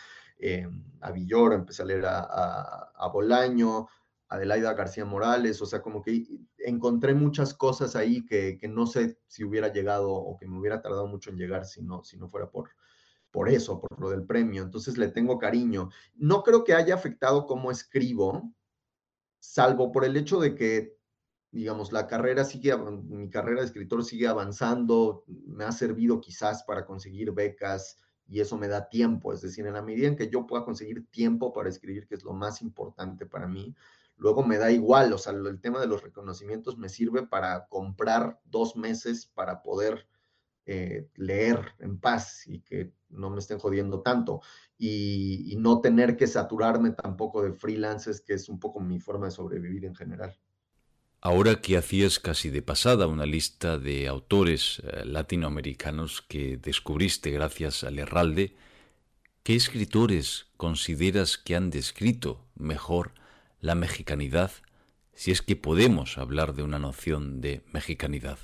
eh, 0.40 0.66
a 1.00 1.12
Villoro, 1.12 1.54
empecé 1.54 1.82
a 1.82 1.86
leer 1.86 2.06
a, 2.06 2.90
a, 2.94 3.08
Bolaño, 3.08 3.88
Adelaida 4.28 4.74
García 4.74 5.04
Morales, 5.04 5.60
o 5.60 5.66
sea, 5.66 5.82
como 5.82 6.02
que 6.02 6.24
encontré 6.58 7.14
muchas 7.14 7.54
cosas 7.54 7.96
ahí 7.96 8.24
que, 8.24 8.56
que, 8.58 8.68
no 8.68 8.86
sé 8.86 9.18
si 9.26 9.44
hubiera 9.44 9.72
llegado 9.72 10.10
o 10.10 10.36
que 10.36 10.46
me 10.46 10.58
hubiera 10.58 10.80
tardado 10.80 11.06
mucho 11.06 11.30
en 11.30 11.36
llegar 11.36 11.66
si 11.66 11.82
no, 11.82 12.04
si 12.04 12.16
no 12.16 12.28
fuera 12.28 12.50
por, 12.50 12.70
por 13.30 13.48
eso, 13.48 13.80
por 13.80 14.00
lo 14.00 14.10
del 14.10 14.24
premio. 14.24 14.62
Entonces 14.62 14.96
le 14.98 15.08
tengo 15.08 15.38
cariño. 15.38 15.90
No 16.14 16.42
creo 16.42 16.64
que 16.64 16.74
haya 16.74 16.94
afectado 16.94 17.46
cómo 17.46 17.70
escribo, 17.70 18.54
salvo 19.40 19.92
por 19.92 20.04
el 20.04 20.16
hecho 20.16 20.40
de 20.40 20.54
que 20.54 21.00
digamos, 21.52 21.92
la 21.92 22.06
carrera 22.06 22.44
sigue, 22.44 22.76
mi 22.76 23.28
carrera 23.28 23.60
de 23.60 23.66
escritor 23.66 24.04
sigue 24.04 24.28
avanzando, 24.28 25.24
me 25.26 25.64
ha 25.64 25.72
servido 25.72 26.20
quizás 26.20 26.62
para 26.62 26.86
conseguir 26.86 27.32
becas 27.32 27.96
y 28.30 28.40
eso 28.40 28.56
me 28.56 28.68
da 28.68 28.88
tiempo, 28.88 29.32
es 29.32 29.40
decir, 29.40 29.66
en 29.66 29.74
la 29.74 29.82
medida 29.82 30.06
en 30.06 30.16
que 30.16 30.30
yo 30.30 30.46
pueda 30.46 30.64
conseguir 30.64 31.04
tiempo 31.10 31.52
para 31.52 31.68
escribir, 31.68 32.06
que 32.06 32.14
es 32.14 32.22
lo 32.22 32.32
más 32.32 32.62
importante 32.62 33.26
para 33.26 33.48
mí, 33.48 33.74
luego 34.16 34.44
me 34.44 34.56
da 34.56 34.70
igual, 34.70 35.12
o 35.12 35.18
sea, 35.18 35.32
el 35.32 35.60
tema 35.60 35.80
de 35.80 35.88
los 35.88 36.00
reconocimientos 36.00 36.78
me 36.78 36.88
sirve 36.88 37.26
para 37.26 37.66
comprar 37.66 38.40
dos 38.44 38.76
meses 38.76 39.26
para 39.26 39.62
poder 39.62 40.06
eh, 40.64 41.08
leer 41.16 41.74
en 41.80 41.98
paz 41.98 42.46
y 42.46 42.60
que 42.60 42.92
no 43.08 43.30
me 43.30 43.40
estén 43.40 43.58
jodiendo 43.58 44.00
tanto 44.00 44.42
y, 44.78 45.52
y 45.52 45.56
no 45.56 45.80
tener 45.80 46.16
que 46.16 46.28
saturarme 46.28 46.92
tampoco 46.92 47.42
de 47.42 47.52
freelances, 47.52 48.20
que 48.20 48.34
es 48.34 48.48
un 48.48 48.60
poco 48.60 48.78
mi 48.78 49.00
forma 49.00 49.26
de 49.26 49.32
sobrevivir 49.32 49.84
en 49.86 49.96
general. 49.96 50.38
Ahora 51.22 51.60
que 51.60 51.76
hacías 51.76 52.18
casi 52.18 52.48
de 52.48 52.62
pasada 52.62 53.06
una 53.06 53.26
lista 53.26 53.78
de 53.78 54.08
autores 54.08 54.80
eh, 54.84 55.04
latinoamericanos 55.04 56.22
que 56.22 56.56
descubriste 56.56 57.30
gracias 57.30 57.84
al 57.84 57.98
Herralde, 57.98 58.56
¿qué 59.42 59.54
escritores 59.54 60.46
consideras 60.56 61.36
que 61.36 61.56
han 61.56 61.68
descrito 61.68 62.46
mejor 62.54 63.12
la 63.60 63.74
mexicanidad, 63.74 64.50
si 65.12 65.30
es 65.30 65.42
que 65.42 65.56
podemos 65.56 66.16
hablar 66.16 66.54
de 66.54 66.62
una 66.62 66.78
noción 66.78 67.42
de 67.42 67.62
mexicanidad? 67.70 68.38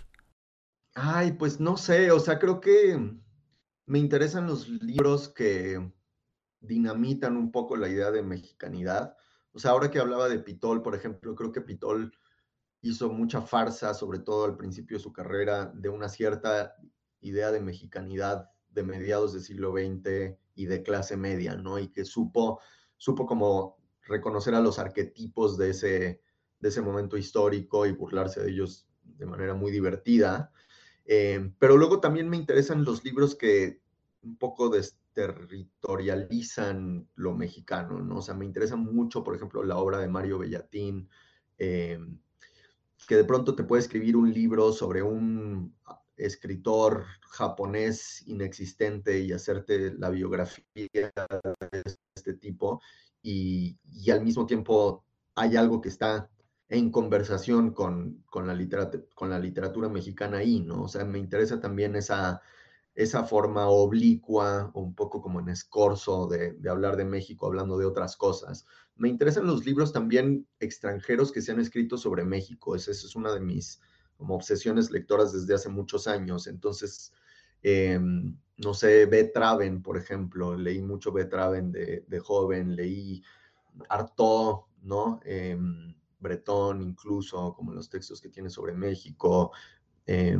Ay, 0.95 1.33
pues 1.33 1.61
no 1.61 1.79
sé, 1.79 2.11
o 2.11 2.21
sea, 2.21 2.39
creo 2.39 2.61
que 2.61 3.01
me 3.87 3.99
interesan 3.99 4.47
los 4.47 4.69
libros 4.69 5.31
que 5.31 5.81
dinamitan 6.61 7.39
un 7.39 7.53
poco 7.53 7.77
la 7.77 7.89
idea 7.89 8.11
de 8.11 8.23
mexicanidad. 8.23 9.17
O 9.53 9.59
sea, 9.59 9.71
ahora 9.71 9.91
que 9.91 9.99
hablaba 9.99 10.29
de 10.29 10.41
Pitol, 10.41 10.83
por 10.83 10.95
ejemplo, 10.95 11.35
creo 11.35 11.53
que 11.53 11.63
Pitol 11.63 12.13
hizo 12.83 13.11
mucha 13.11 13.43
farsa, 13.43 13.95
sobre 13.95 14.21
todo 14.21 14.45
al 14.45 14.57
principio 14.57 14.97
de 14.97 15.03
su 15.03 15.13
carrera, 15.13 15.73
de 15.75 15.89
una 15.89 16.09
cierta 16.09 16.77
idea 17.21 17.51
de 17.51 17.61
mexicanidad 17.61 18.49
de 18.71 18.83
mediados 18.83 19.33
del 19.33 19.43
siglo 19.43 19.73
XX 19.73 20.37
y 20.55 20.67
de 20.67 20.83
clase 20.83 21.17
media, 21.17 21.57
¿no? 21.57 21.79
Y 21.79 21.89
que 21.89 22.05
supo, 22.05 22.61
supo 22.97 23.27
como 23.27 23.79
reconocer 24.03 24.55
a 24.55 24.61
los 24.61 24.79
arquetipos 24.79 25.57
de 25.59 25.71
ese, 25.71 26.21
de 26.61 26.69
ese 26.69 26.83
momento 26.83 27.17
histórico 27.17 27.87
y 27.87 27.93
burlarse 27.93 28.43
de 28.43 28.51
ellos 28.51 28.87
de 29.03 29.27
manera 29.27 29.55
muy 29.55 29.73
divertida. 29.73 30.53
Eh, 31.05 31.53
pero 31.59 31.77
luego 31.77 31.99
también 32.01 32.29
me 32.29 32.37
interesan 32.37 32.85
los 32.85 33.05
libros 33.05 33.35
que 33.35 33.81
un 34.23 34.37
poco 34.37 34.69
desterritorializan 34.69 37.09
lo 37.15 37.35
mexicano, 37.35 38.01
¿no? 38.01 38.19
O 38.19 38.23
sea, 38.23 38.35
me 38.35 38.45
interesa 38.45 38.77
mucho, 38.77 39.25
por 39.25 39.35
ejemplo, 39.37 39.63
la 39.63 39.79
obra 39.79 39.99
de 39.99 40.09
Mario 40.09 40.39
Bellatín, 40.39 41.09
eh, 41.59 41.99
que 43.07 43.17
de 43.17 43.25
pronto 43.25 43.55
te 43.55 43.65
puede 43.65 43.83
escribir 43.83 44.17
un 44.17 44.33
libro 44.33 44.73
sobre 44.73 45.03
un 45.03 45.75
escritor 46.17 47.05
japonés 47.31 48.27
inexistente 48.27 49.21
y 49.21 49.33
hacerte 49.33 49.93
la 49.95 50.11
biografía 50.11 50.65
de 50.85 51.83
este 52.15 52.35
tipo 52.35 52.81
y, 53.23 53.79
al 54.11 54.23
mismo 54.23 54.47
tiempo 54.47 55.05
hay 55.35 55.57
algo 55.57 55.81
que 55.81 55.89
está 55.89 56.31
en 56.69 56.91
conversación 56.91 57.73
con, 57.73 58.25
con, 58.31 58.47
la 58.47 58.91
con 59.15 59.31
la 59.31 59.39
literatura 59.39 59.89
mexicana 59.89 60.39
ahí, 60.39 60.61
¿no? 60.61 60.85
O 60.85 60.89
sea, 60.89 61.05
me 61.05 61.19
interesa 61.19 61.61
también 61.61 61.97
esa, 61.97 62.41
esa 62.97 63.25
forma 63.25 63.69
oblicua, 63.69 64.71
un 64.75 64.95
poco 64.95 65.21
como 65.21 65.41
en 65.41 65.51
escorzo 65.51 66.27
de, 66.27 66.57
hablar 66.69 66.97
de 66.97 67.05
México, 67.05 67.47
hablando 67.47 67.77
de 67.79 67.85
otras 67.85 68.17
cosas. 68.17 68.67
Me 68.97 69.09
interesan 69.09 69.47
los 69.47 69.65
libros 69.65 69.93
también 69.93 70.47
extranjeros 70.61 71.33
que 71.33 71.43
se 71.43 71.53
han 71.53 71.61
escrito 71.61 71.99
sobre 71.99 72.25
México. 72.25 72.75
Esa 72.75 72.91
es 72.91 73.15
una 73.15 73.33
de 73.33 73.41
mis 73.41 73.81
obsesiones 74.19 74.91
lectoras 74.91 75.33
desde 75.33 75.55
hace 75.55 75.69
muchos 75.69 76.07
años. 76.07 76.47
Entonces, 76.47 77.13
em, 77.63 78.39
no 78.57 78.75
sé, 78.75 79.07
B. 79.07 79.25
Traven, 79.25 79.83
por 79.83 79.99
ejemplo, 79.99 80.57
leí 80.57 80.81
mucho 80.81 81.13
B. 81.13 81.27
Traven 81.27 81.73
de, 81.73 82.05
de 82.09 82.19
joven, 82.19 82.75
leí 82.75 83.23
Artaud, 83.89 84.65
¿no? 84.83 85.21
Eh, 85.25 85.59
Bretón, 86.19 86.81
incluso, 86.83 87.55
como 87.55 87.73
los 87.73 87.91
textos 87.91 88.21
que 88.21 88.31
tiene 88.31 88.51
sobre 88.51 88.73
México. 88.73 89.53
Eh, 90.07 90.39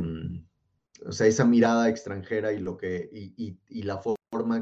o 1.05 1.11
sea, 1.11 1.27
esa 1.27 1.45
mirada 1.45 1.89
extranjera 1.89 2.51
y, 2.53 2.59
lo 2.59 2.77
que, 2.77 3.09
y, 3.11 3.83
la 3.83 3.97
forma 3.97 4.16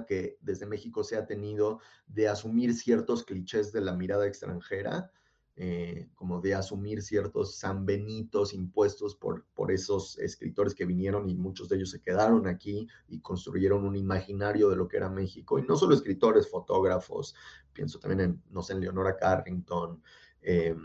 que 0.07 0.37
desde 0.41 0.65
México 0.65 1.03
se 1.03 1.17
ha 1.17 1.25
tenido 1.25 1.79
de 2.07 2.27
asumir 2.27 2.73
ciertos 2.73 3.23
clichés 3.23 3.71
de 3.71 3.81
la 3.81 3.93
mirada 3.93 4.27
extranjera, 4.27 5.11
eh, 5.57 6.09
como 6.15 6.41
de 6.41 6.53
asumir 6.53 7.01
ciertos 7.01 7.55
sanbenitos 7.55 8.53
impuestos 8.53 9.15
por, 9.15 9.45
por 9.53 9.71
esos 9.71 10.19
escritores 10.19 10.75
que 10.75 10.85
vinieron 10.85 11.29
y 11.29 11.35
muchos 11.35 11.69
de 11.69 11.77
ellos 11.77 11.91
se 11.91 12.01
quedaron 12.01 12.45
aquí 12.45 12.87
y 13.07 13.21
construyeron 13.21 13.85
un 13.85 13.95
imaginario 13.95 14.69
de 14.69 14.75
lo 14.75 14.87
que 14.87 14.97
era 14.97 15.09
México. 15.09 15.57
Y 15.57 15.63
no 15.63 15.77
solo 15.77 15.95
escritores, 15.95 16.49
fotógrafos, 16.49 17.35
pienso 17.73 17.99
también 17.99 18.19
en, 18.21 18.43
no 18.51 18.61
sé, 18.61 18.73
en 18.73 18.81
Leonora 18.81 19.15
Carrington, 19.15 20.01
eh, 20.41 20.75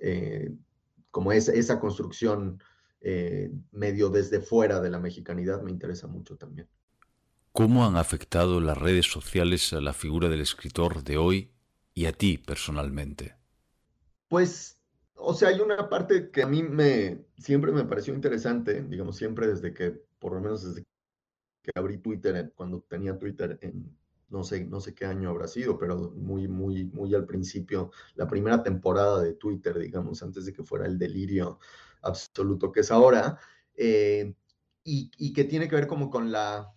eh, 0.00 0.54
como 1.10 1.32
es, 1.32 1.48
esa 1.48 1.80
construcción 1.80 2.62
eh, 3.00 3.50
medio 3.72 4.10
desde 4.10 4.40
fuera 4.40 4.80
de 4.80 4.90
la 4.90 4.98
mexicanidad 4.98 5.62
me 5.62 5.70
interesa 5.70 6.06
mucho 6.06 6.36
también. 6.36 6.68
¿Cómo 7.56 7.86
han 7.86 7.96
afectado 7.96 8.60
las 8.60 8.76
redes 8.76 9.06
sociales 9.06 9.72
a 9.72 9.80
la 9.80 9.94
figura 9.94 10.28
del 10.28 10.42
escritor 10.42 11.02
de 11.02 11.16
hoy 11.16 11.50
y 11.94 12.04
a 12.04 12.12
ti 12.12 12.36
personalmente? 12.36 13.34
Pues, 14.28 14.78
o 15.14 15.32
sea, 15.32 15.48
hay 15.48 15.60
una 15.60 15.88
parte 15.88 16.30
que 16.30 16.42
a 16.42 16.46
mí 16.46 16.62
me 16.62 17.24
siempre 17.38 17.72
me 17.72 17.84
pareció 17.84 18.12
interesante, 18.12 18.82
digamos, 18.82 19.16
siempre 19.16 19.46
desde 19.46 19.72
que, 19.72 19.92
por 20.18 20.34
lo 20.34 20.42
menos 20.42 20.66
desde 20.66 20.84
que 21.62 21.70
abrí 21.74 21.96
Twitter, 21.96 22.52
cuando 22.54 22.82
tenía 22.82 23.18
Twitter 23.18 23.58
en, 23.62 23.90
no 24.28 24.44
sé, 24.44 24.66
no 24.66 24.78
sé 24.78 24.94
qué 24.94 25.06
año 25.06 25.30
habrá 25.30 25.48
sido, 25.48 25.78
pero 25.78 26.12
muy, 26.14 26.48
muy, 26.48 26.84
muy 26.84 27.14
al 27.14 27.24
principio, 27.24 27.90
la 28.16 28.28
primera 28.28 28.62
temporada 28.62 29.22
de 29.22 29.32
Twitter, 29.32 29.78
digamos, 29.78 30.22
antes 30.22 30.44
de 30.44 30.52
que 30.52 30.62
fuera 30.62 30.84
el 30.84 30.98
delirio 30.98 31.58
absoluto 32.02 32.70
que 32.70 32.80
es 32.80 32.90
ahora, 32.90 33.38
eh, 33.74 34.34
y, 34.84 35.10
y, 35.16 35.32
que 35.32 35.44
tiene 35.44 35.68
que 35.68 35.74
ver 35.74 35.86
como 35.86 36.10
con 36.10 36.30
la 36.30 36.75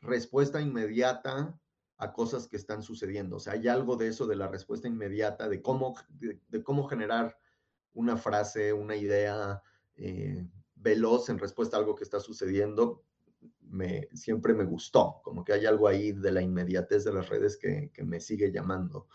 respuesta 0.00 0.60
inmediata 0.60 1.58
a 1.96 2.12
cosas 2.12 2.46
que 2.46 2.56
están 2.56 2.82
sucediendo. 2.82 3.36
O 3.36 3.40
sea, 3.40 3.54
hay 3.54 3.68
algo 3.68 3.96
de 3.96 4.08
eso, 4.08 4.26
de 4.26 4.36
la 4.36 4.48
respuesta 4.48 4.88
inmediata, 4.88 5.48
de 5.48 5.60
cómo, 5.60 5.96
de, 6.10 6.62
cómo 6.62 6.84
generar 6.84 7.36
una 7.92 8.16
frase, 8.16 8.72
una 8.72 8.94
idea 8.94 9.62
eh, 9.96 10.46
veloz 10.76 11.28
en 11.28 11.38
respuesta 11.38 11.76
a 11.76 11.80
algo 11.80 11.96
que 11.96 12.04
está 12.04 12.20
sucediendo, 12.20 13.04
me, 13.60 14.08
siempre 14.14 14.54
me 14.54 14.64
gustó, 14.64 15.20
como 15.22 15.44
que 15.44 15.52
hay 15.52 15.66
algo 15.66 15.88
ahí 15.88 16.12
de 16.12 16.32
la 16.32 16.40
inmediatez 16.40 17.04
de 17.04 17.12
las 17.12 17.28
redes 17.28 17.56
que, 17.56 17.90
que 17.92 18.04
me 18.04 18.20
sigue 18.20 18.52
llamando. 18.52 19.08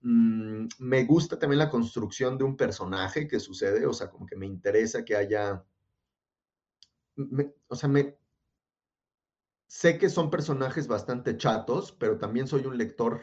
Mm, 0.00 0.68
me 0.78 1.04
gusta 1.04 1.38
también 1.38 1.58
la 1.58 1.70
construcción 1.70 2.38
de 2.38 2.44
un 2.44 2.56
personaje 2.56 3.26
que 3.26 3.40
sucede, 3.40 3.86
o 3.86 3.92
sea, 3.92 4.10
como 4.10 4.26
que 4.26 4.36
me 4.36 4.46
interesa 4.46 5.04
que 5.04 5.16
haya, 5.16 5.64
o 7.68 7.76
sea, 7.76 7.88
me, 7.88 8.16
sé 9.66 9.98
que 9.98 10.08
son 10.08 10.30
personajes 10.30 10.86
bastante 10.86 11.36
chatos, 11.36 11.92
pero 11.92 12.18
también 12.18 12.46
soy 12.46 12.66
un 12.66 12.78
lector 12.78 13.20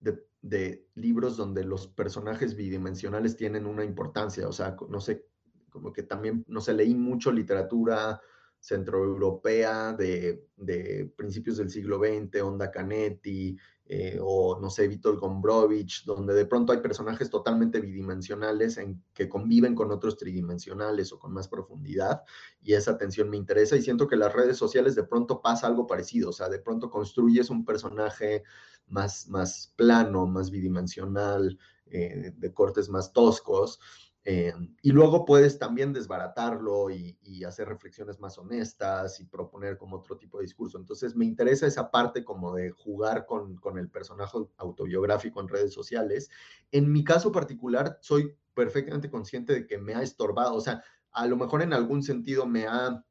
de, 0.00 0.88
libros 0.94 1.36
donde 1.36 1.62
los 1.64 1.86
personajes 1.86 2.56
bidimensionales 2.56 3.36
tienen 3.36 3.64
una 3.64 3.84
importancia. 3.84 4.48
O 4.48 4.52
sea, 4.52 4.76
no 4.88 5.00
sé, 5.00 5.28
como 5.70 5.92
que 5.92 6.02
también, 6.02 6.44
no 6.48 6.60
sé, 6.60 6.74
leí 6.74 6.94
mucho 6.94 7.30
literatura 7.30 8.20
centroeuropea 8.62 9.92
de, 9.92 10.46
de 10.56 11.12
principios 11.16 11.56
del 11.56 11.68
siglo 11.68 11.98
XX, 11.98 12.42
Onda 12.42 12.70
Canetti, 12.70 13.58
eh, 13.86 14.18
o 14.22 14.58
no 14.60 14.70
sé, 14.70 14.86
Vítor 14.86 15.18
Gombrowicz, 15.18 16.04
donde 16.06 16.32
de 16.32 16.46
pronto 16.46 16.72
hay 16.72 16.78
personajes 16.78 17.28
totalmente 17.28 17.80
bidimensionales 17.80 18.78
en, 18.78 19.02
que 19.12 19.28
conviven 19.28 19.74
con 19.74 19.90
otros 19.90 20.16
tridimensionales 20.16 21.12
o 21.12 21.18
con 21.18 21.32
más 21.32 21.48
profundidad, 21.48 22.22
y 22.62 22.74
esa 22.74 22.96
tensión 22.96 23.28
me 23.28 23.36
interesa 23.36 23.76
y 23.76 23.82
siento 23.82 24.06
que 24.06 24.16
las 24.16 24.32
redes 24.32 24.56
sociales 24.56 24.94
de 24.94 25.04
pronto 25.04 25.42
pasa 25.42 25.66
algo 25.66 25.88
parecido, 25.88 26.30
o 26.30 26.32
sea, 26.32 26.48
de 26.48 26.60
pronto 26.60 26.88
construyes 26.88 27.50
un 27.50 27.64
personaje 27.64 28.44
más, 28.86 29.28
más 29.28 29.74
plano, 29.74 30.26
más 30.26 30.52
bidimensional, 30.52 31.58
eh, 31.86 32.32
de 32.36 32.54
cortes 32.54 32.88
más 32.88 33.12
toscos, 33.12 33.80
eh, 34.24 34.54
y 34.82 34.92
luego 34.92 35.24
puedes 35.24 35.58
también 35.58 35.92
desbaratarlo 35.92 36.90
y, 36.90 37.18
hacer 37.44 37.68
reflexiones 37.68 38.20
más 38.20 38.38
honestas 38.38 39.18
y 39.18 39.24
proponer 39.24 39.76
como 39.76 39.96
otro 39.96 40.16
tipo 40.16 40.38
de 40.38 40.44
discurso. 40.44 40.78
Entonces 40.78 41.16
me 41.16 41.24
interesa 41.24 41.66
esa 41.66 41.90
parte 41.90 42.22
como 42.22 42.54
de 42.54 42.70
jugar 42.70 43.26
con, 43.26 43.56
con 43.56 43.78
el 43.78 43.90
personaje 43.90 44.38
autobiográfico 44.58 45.40
en 45.40 45.48
redes 45.48 45.74
sociales. 45.74 46.30
En 46.70 46.92
mi 46.92 47.02
caso 47.02 47.32
particular, 47.32 47.98
soy 48.00 48.36
perfectamente 48.54 49.10
consciente 49.10 49.52
de 49.52 49.66
que 49.66 49.76
me 49.76 49.94
ha 49.94 50.02
estorbado, 50.02 50.54
o 50.54 50.60
sea, 50.60 50.84
a 51.10 51.26
lo 51.26 51.36
mejor 51.36 51.62
en 51.62 51.72
algún 51.72 52.02
sentido 52.02 52.46
me 52.46 52.66
ha 52.66 53.04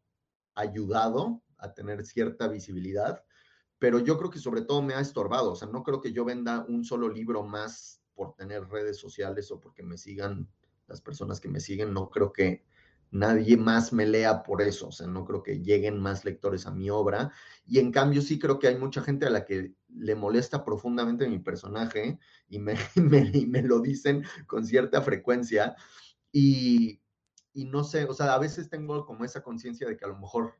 ayudado 0.55 1.41
a 1.57 1.73
tener 1.73 2.05
cierta 2.05 2.47
visibilidad, 2.47 3.23
pero 3.79 3.99
yo 3.99 4.17
creo 4.17 4.29
que 4.29 4.39
sobre 4.39 4.61
todo 4.61 4.81
me 4.81 4.93
ha 4.93 5.01
estorbado, 5.01 5.51
o 5.51 5.55
sea, 5.55 5.67
no 5.67 5.83
creo 5.83 5.99
que 5.99 6.13
yo 6.13 6.23
venda 6.23 6.65
un 6.67 6.85
solo 6.85 7.09
libro 7.09 7.43
más 7.43 8.01
por 8.13 8.33
tener 8.35 8.67
redes 8.69 8.97
sociales 8.97 9.51
o 9.51 9.59
porque 9.59 9.83
me 9.83 9.97
sigan 9.97 10.47
las 10.91 11.01
personas 11.01 11.39
que 11.39 11.47
me 11.47 11.61
siguen, 11.61 11.93
no 11.93 12.09
creo 12.09 12.33
que 12.33 12.63
nadie 13.11 13.57
más 13.57 13.91
me 13.91 14.05
lea 14.05 14.43
por 14.43 14.61
eso, 14.61 14.87
o 14.87 14.91
sea, 14.91 15.07
no 15.07 15.25
creo 15.25 15.43
que 15.43 15.61
lleguen 15.61 15.99
más 15.99 16.23
lectores 16.25 16.65
a 16.65 16.71
mi 16.71 16.89
obra. 16.89 17.31
Y 17.65 17.79
en 17.79 17.91
cambio 17.91 18.21
sí 18.21 18.39
creo 18.39 18.59
que 18.59 18.67
hay 18.67 18.77
mucha 18.77 19.01
gente 19.01 19.25
a 19.25 19.29
la 19.29 19.45
que 19.45 19.73
le 19.89 20.15
molesta 20.15 20.63
profundamente 20.63 21.27
mi 21.27 21.39
personaje 21.39 22.19
y 22.49 22.59
me, 22.59 22.75
me, 22.95 23.61
lo 23.63 23.79
dicen 23.79 24.23
con 24.47 24.65
cierta 24.65 25.01
frecuencia. 25.01 25.75
Y, 26.31 27.01
y, 27.53 27.65
no 27.65 27.83
sé, 27.83 28.05
o 28.05 28.13
sea, 28.13 28.33
a 28.33 28.39
veces 28.39 28.69
tengo 28.69 29.05
como 29.05 29.25
esa 29.25 29.41
conciencia 29.41 29.87
de 29.87 29.97
que 29.97 30.05
a 30.05 30.09
lo 30.09 30.17
mejor 30.17 30.53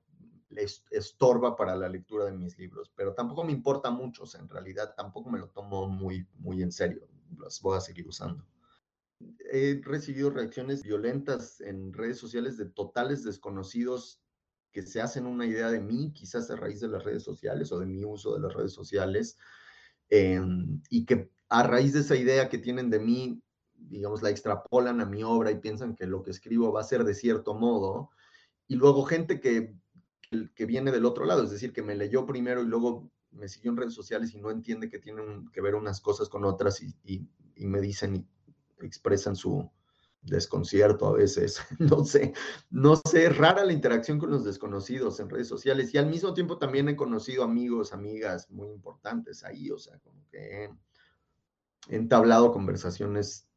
les 0.50 0.86
estorba 0.92 1.56
para 1.56 1.76
la 1.76 1.88
lectura 1.88 2.26
de 2.26 2.34
mis 2.34 2.58
libros, 2.58 2.92
pero 2.96 3.14
tampoco 3.14 3.46
me 3.46 3.54
importa 3.54 3.90
mucho, 3.90 4.24
o 4.24 4.26
sea, 4.26 4.42
en 4.42 4.50
realidad 4.50 4.94
tampoco 4.98 5.30
me 5.30 5.40
lo 5.40 5.50
tomo 5.50 5.88
muy, 5.88 6.28
muy 6.40 6.62
en 6.62 6.74
serio, 6.74 7.08
las 7.40 7.62
voy 7.62 7.78
a 7.78 7.82
seguir 7.82 8.06
usando 8.06 8.46
he 9.52 9.82
recibido 9.84 10.30
reacciones 10.30 10.84
violentas 10.84 11.62
en 11.62 11.94
redes 11.94 12.18
sociales 12.18 12.58
de 12.58 12.66
totales 12.66 13.24
desconocidos 13.24 14.22
que 14.72 14.84
se 14.84 15.02
hacen 15.02 15.26
una 15.26 15.46
idea 15.46 15.70
de 15.70 15.82
mí, 15.82 16.14
quizás 16.14 16.50
a 16.50 16.56
raíz 16.56 16.80
de 16.80 16.88
las 16.88 17.04
redes 17.04 17.24
sociales 17.24 17.72
o 17.72 17.80
de 17.80 17.86
mi 17.86 18.06
uso 18.06 18.34
de 18.34 18.42
las 18.42 18.54
redes 18.54 18.74
sociales, 18.74 19.38
em, 20.10 20.82
y 20.90 21.06
que 21.06 21.30
a 21.50 21.64
raíz 21.64 21.94
de 21.94 22.00
esa 22.00 22.16
idea 22.16 22.48
que 22.48 22.58
tienen 22.58 22.90
de 22.90 23.00
mí, 23.00 23.42
digamos, 23.74 24.22
la 24.22 24.30
extrapolan 24.30 25.02
a 25.02 25.06
mi 25.06 25.24
obra 25.24 25.52
y 25.52 25.60
piensan 25.60 25.96
que 25.96 26.08
lo 26.08 26.24
que 26.24 26.32
escribo 26.32 26.72
va 26.72 26.82
a 26.82 26.86
ser 26.86 27.04
de 27.04 27.14
cierto 27.14 27.54
modo, 27.54 28.12
y 28.68 28.76
luego 28.76 29.04
gente 29.04 29.42
que, 29.42 29.76
que 30.56 30.66
viene 30.66 30.92
del 30.92 31.06
otro 31.06 31.26
lado, 31.26 31.44
es 31.44 31.52
decir, 31.52 31.74
que 31.74 31.84
me 31.84 31.96
leyó 31.96 32.26
primero 32.26 32.62
y 32.64 32.68
luego 32.68 33.12
me 33.32 33.48
siguió 33.48 33.72
en 33.72 33.78
redes 33.78 33.94
sociales 33.94 34.34
y 34.34 34.38
no 34.38 34.52
entiende 34.52 34.90
que 34.90 35.00
tienen 35.00 35.50
que 35.52 35.62
ver 35.62 35.76
unas 35.76 36.02
cosas 36.02 36.30
con 36.30 36.46
otras 36.46 36.82
y, 36.82 37.28
me 37.56 37.82
dicen, 37.82 38.28
expresan 38.86 39.36
su 39.36 39.70
desconcierto 40.22 41.08
a 41.08 41.14
veces, 41.14 41.62
no 41.80 42.06
sé, 42.06 42.34
no 42.70 42.96
sé, 42.96 43.30
rara 43.30 43.66
la 43.66 43.74
interacción 43.74 44.20
con 44.20 44.30
los 44.30 44.44
desconocidos 44.44 45.20
en 45.20 45.30
redes 45.30 45.48
sociales 45.48 45.94
y 45.94 45.98
al 45.98 46.08
mismo 46.08 46.34
tiempo 46.34 46.58
también 46.58 46.90
he 46.90 46.96
conocido 46.96 47.44
amigos, 47.44 47.94
amigas 47.94 48.50
muy 48.50 48.70
importantes 48.70 49.44
ahí, 49.44 49.72
o 49.72 49.78
sea, 49.78 49.98
como 50.00 50.28
que 50.30 50.66
he 51.90 51.96
entablado 51.96 52.52
conversaciones 52.52 53.48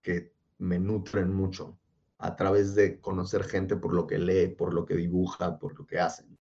que 0.00 0.32
me 0.58 0.78
nutren 0.78 1.32
mucho 1.32 1.78
a 2.18 2.36
través 2.36 2.74
de 2.74 3.00
conocer 3.00 3.44
gente 3.44 3.76
por 3.76 3.92
lo 3.92 4.06
que 4.06 4.18
lee, 4.18 4.48
por 4.48 4.72
lo 4.72 4.86
que 4.86 4.94
dibuja, 4.94 5.58
por 5.58 5.78
lo 5.78 5.86
que 5.86 5.98
hacen. 5.98 6.38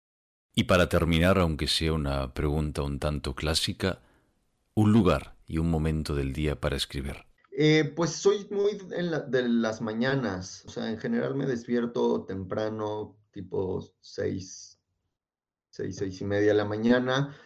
Y 0.55 0.65
para 0.65 0.89
terminar, 0.89 1.39
aunque 1.39 1.69
sea 1.69 1.93
una 1.93 2.35
pregunta 2.35 2.83
un 2.83 2.99
tanto 2.99 3.35
clásica, 3.35 4.01
un 4.75 4.93
lugar 4.93 5.37
y 5.47 5.59
un 5.59 5.71
momento 5.71 6.17
del 6.17 6.33
día 6.33 6.59
para 6.59 6.77
escribir. 6.77 7.28
Eh, 7.61 7.93
pues 7.97 8.13
soy 8.13 8.47
muy 8.53 8.79
de 9.27 9.49
las 9.49 9.81
mañanas, 9.81 10.65
o 10.67 10.71
sea, 10.71 10.89
en 10.89 10.97
general 10.97 11.35
me 11.35 11.45
despierto 11.45 12.25
temprano, 12.25 13.19
tipo 13.33 13.83
seis, 14.01 14.81
seis, 15.69 15.97
seis 15.97 16.21
y 16.21 16.25
media 16.25 16.51
de 16.51 16.55
la 16.55 16.65
mañana. 16.65 17.37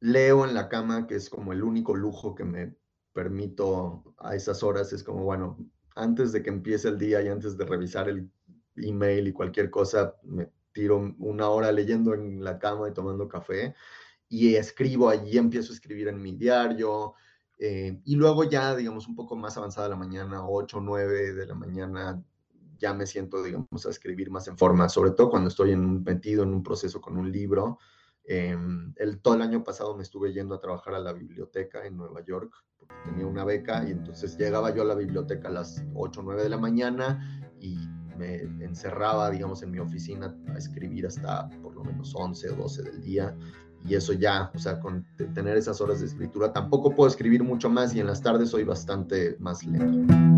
Leo 0.00 0.44
en 0.44 0.54
la 0.54 0.68
cama, 0.68 1.06
que 1.06 1.14
es 1.14 1.30
como 1.30 1.52
el 1.52 1.62
único 1.62 1.94
lujo 1.94 2.34
que 2.34 2.42
me 2.42 2.74
permito 3.12 4.16
a 4.18 4.34
esas 4.34 4.64
horas. 4.64 4.92
Es 4.92 5.04
como, 5.04 5.22
bueno, 5.22 5.56
antes 5.94 6.32
de 6.32 6.42
que 6.42 6.50
empiece 6.50 6.88
el 6.88 6.98
día 6.98 7.22
y 7.22 7.28
antes 7.28 7.56
de 7.56 7.64
revisar 7.64 8.08
el 8.08 8.28
email 8.74 9.28
y 9.28 9.32
cualquier 9.32 9.70
cosa, 9.70 10.16
me 10.24 10.50
tiro 10.72 11.14
una 11.20 11.48
hora 11.48 11.70
leyendo 11.70 12.12
en 12.12 12.42
la 12.42 12.58
cama 12.58 12.88
y 12.88 12.92
tomando 12.92 13.28
café 13.28 13.76
y 14.28 14.56
escribo 14.56 15.08
allí, 15.08 15.38
empiezo 15.38 15.72
a 15.72 15.76
escribir 15.76 16.08
en 16.08 16.20
mi 16.20 16.32
diario 16.32 17.14
eh, 17.58 18.00
y 18.04 18.16
luego 18.16 18.44
ya, 18.44 18.74
digamos, 18.74 19.06
un 19.06 19.14
poco 19.14 19.36
más 19.36 19.56
avanzada 19.56 19.88
la 19.88 19.96
mañana, 19.96 20.46
8 20.46 20.78
o 20.78 20.80
9 20.80 21.34
de 21.34 21.46
la 21.46 21.54
mañana, 21.54 22.22
ya 22.78 22.92
me 22.92 23.06
siento, 23.06 23.42
digamos, 23.42 23.86
a 23.86 23.90
escribir 23.90 24.30
más 24.30 24.48
en 24.48 24.58
forma, 24.58 24.88
sobre 24.88 25.12
todo 25.12 25.30
cuando 25.30 25.48
estoy 25.48 25.72
en, 25.72 26.02
metido 26.02 26.42
en 26.42 26.50
un 26.50 26.62
proceso 26.62 27.00
con 27.00 27.16
un 27.16 27.30
libro. 27.30 27.78
Em, 28.24 28.92
el, 28.96 29.20
todo 29.20 29.34
el 29.34 29.42
año 29.42 29.62
pasado 29.62 29.96
me 29.96 30.02
estuve 30.02 30.32
yendo 30.32 30.54
a 30.54 30.60
trabajar 30.60 30.94
a 30.94 30.98
la 30.98 31.12
biblioteca 31.12 31.84
en 31.86 31.96
Nueva 31.96 32.22
York, 32.24 32.52
porque 32.78 32.94
tenía 33.04 33.26
una 33.26 33.44
beca 33.44 33.84
y 33.86 33.92
entonces 33.92 34.36
llegaba 34.36 34.74
yo 34.74 34.82
a 34.82 34.86
la 34.86 34.94
biblioteca 34.94 35.48
a 35.48 35.52
las 35.52 35.84
8 35.94 36.20
o 36.20 36.22
9 36.24 36.42
de 36.42 36.48
la 36.48 36.58
mañana 36.58 37.52
y 37.60 37.76
me 38.16 38.42
encerraba, 38.64 39.30
digamos, 39.30 39.62
en 39.62 39.70
mi 39.70 39.78
oficina 39.78 40.36
a 40.48 40.58
escribir 40.58 41.06
hasta 41.06 41.48
por 41.62 41.74
lo 41.74 41.84
menos 41.84 42.14
11 42.14 42.50
o 42.50 42.56
12 42.56 42.82
del 42.82 43.00
día 43.00 43.36
y 43.86 43.94
eso 43.94 44.12
ya, 44.12 44.50
o 44.54 44.58
sea, 44.58 44.80
con 44.80 45.04
tener 45.34 45.56
esas 45.56 45.80
horas 45.80 46.00
de 46.00 46.06
escritura, 46.06 46.52
tampoco 46.52 46.94
puedo 46.94 47.08
escribir 47.08 47.42
mucho 47.42 47.68
más 47.68 47.94
y 47.94 48.00
en 48.00 48.06
las 48.06 48.22
tardes 48.22 48.50
soy 48.50 48.64
bastante 48.64 49.36
más 49.38 49.64
lento. 49.64 50.33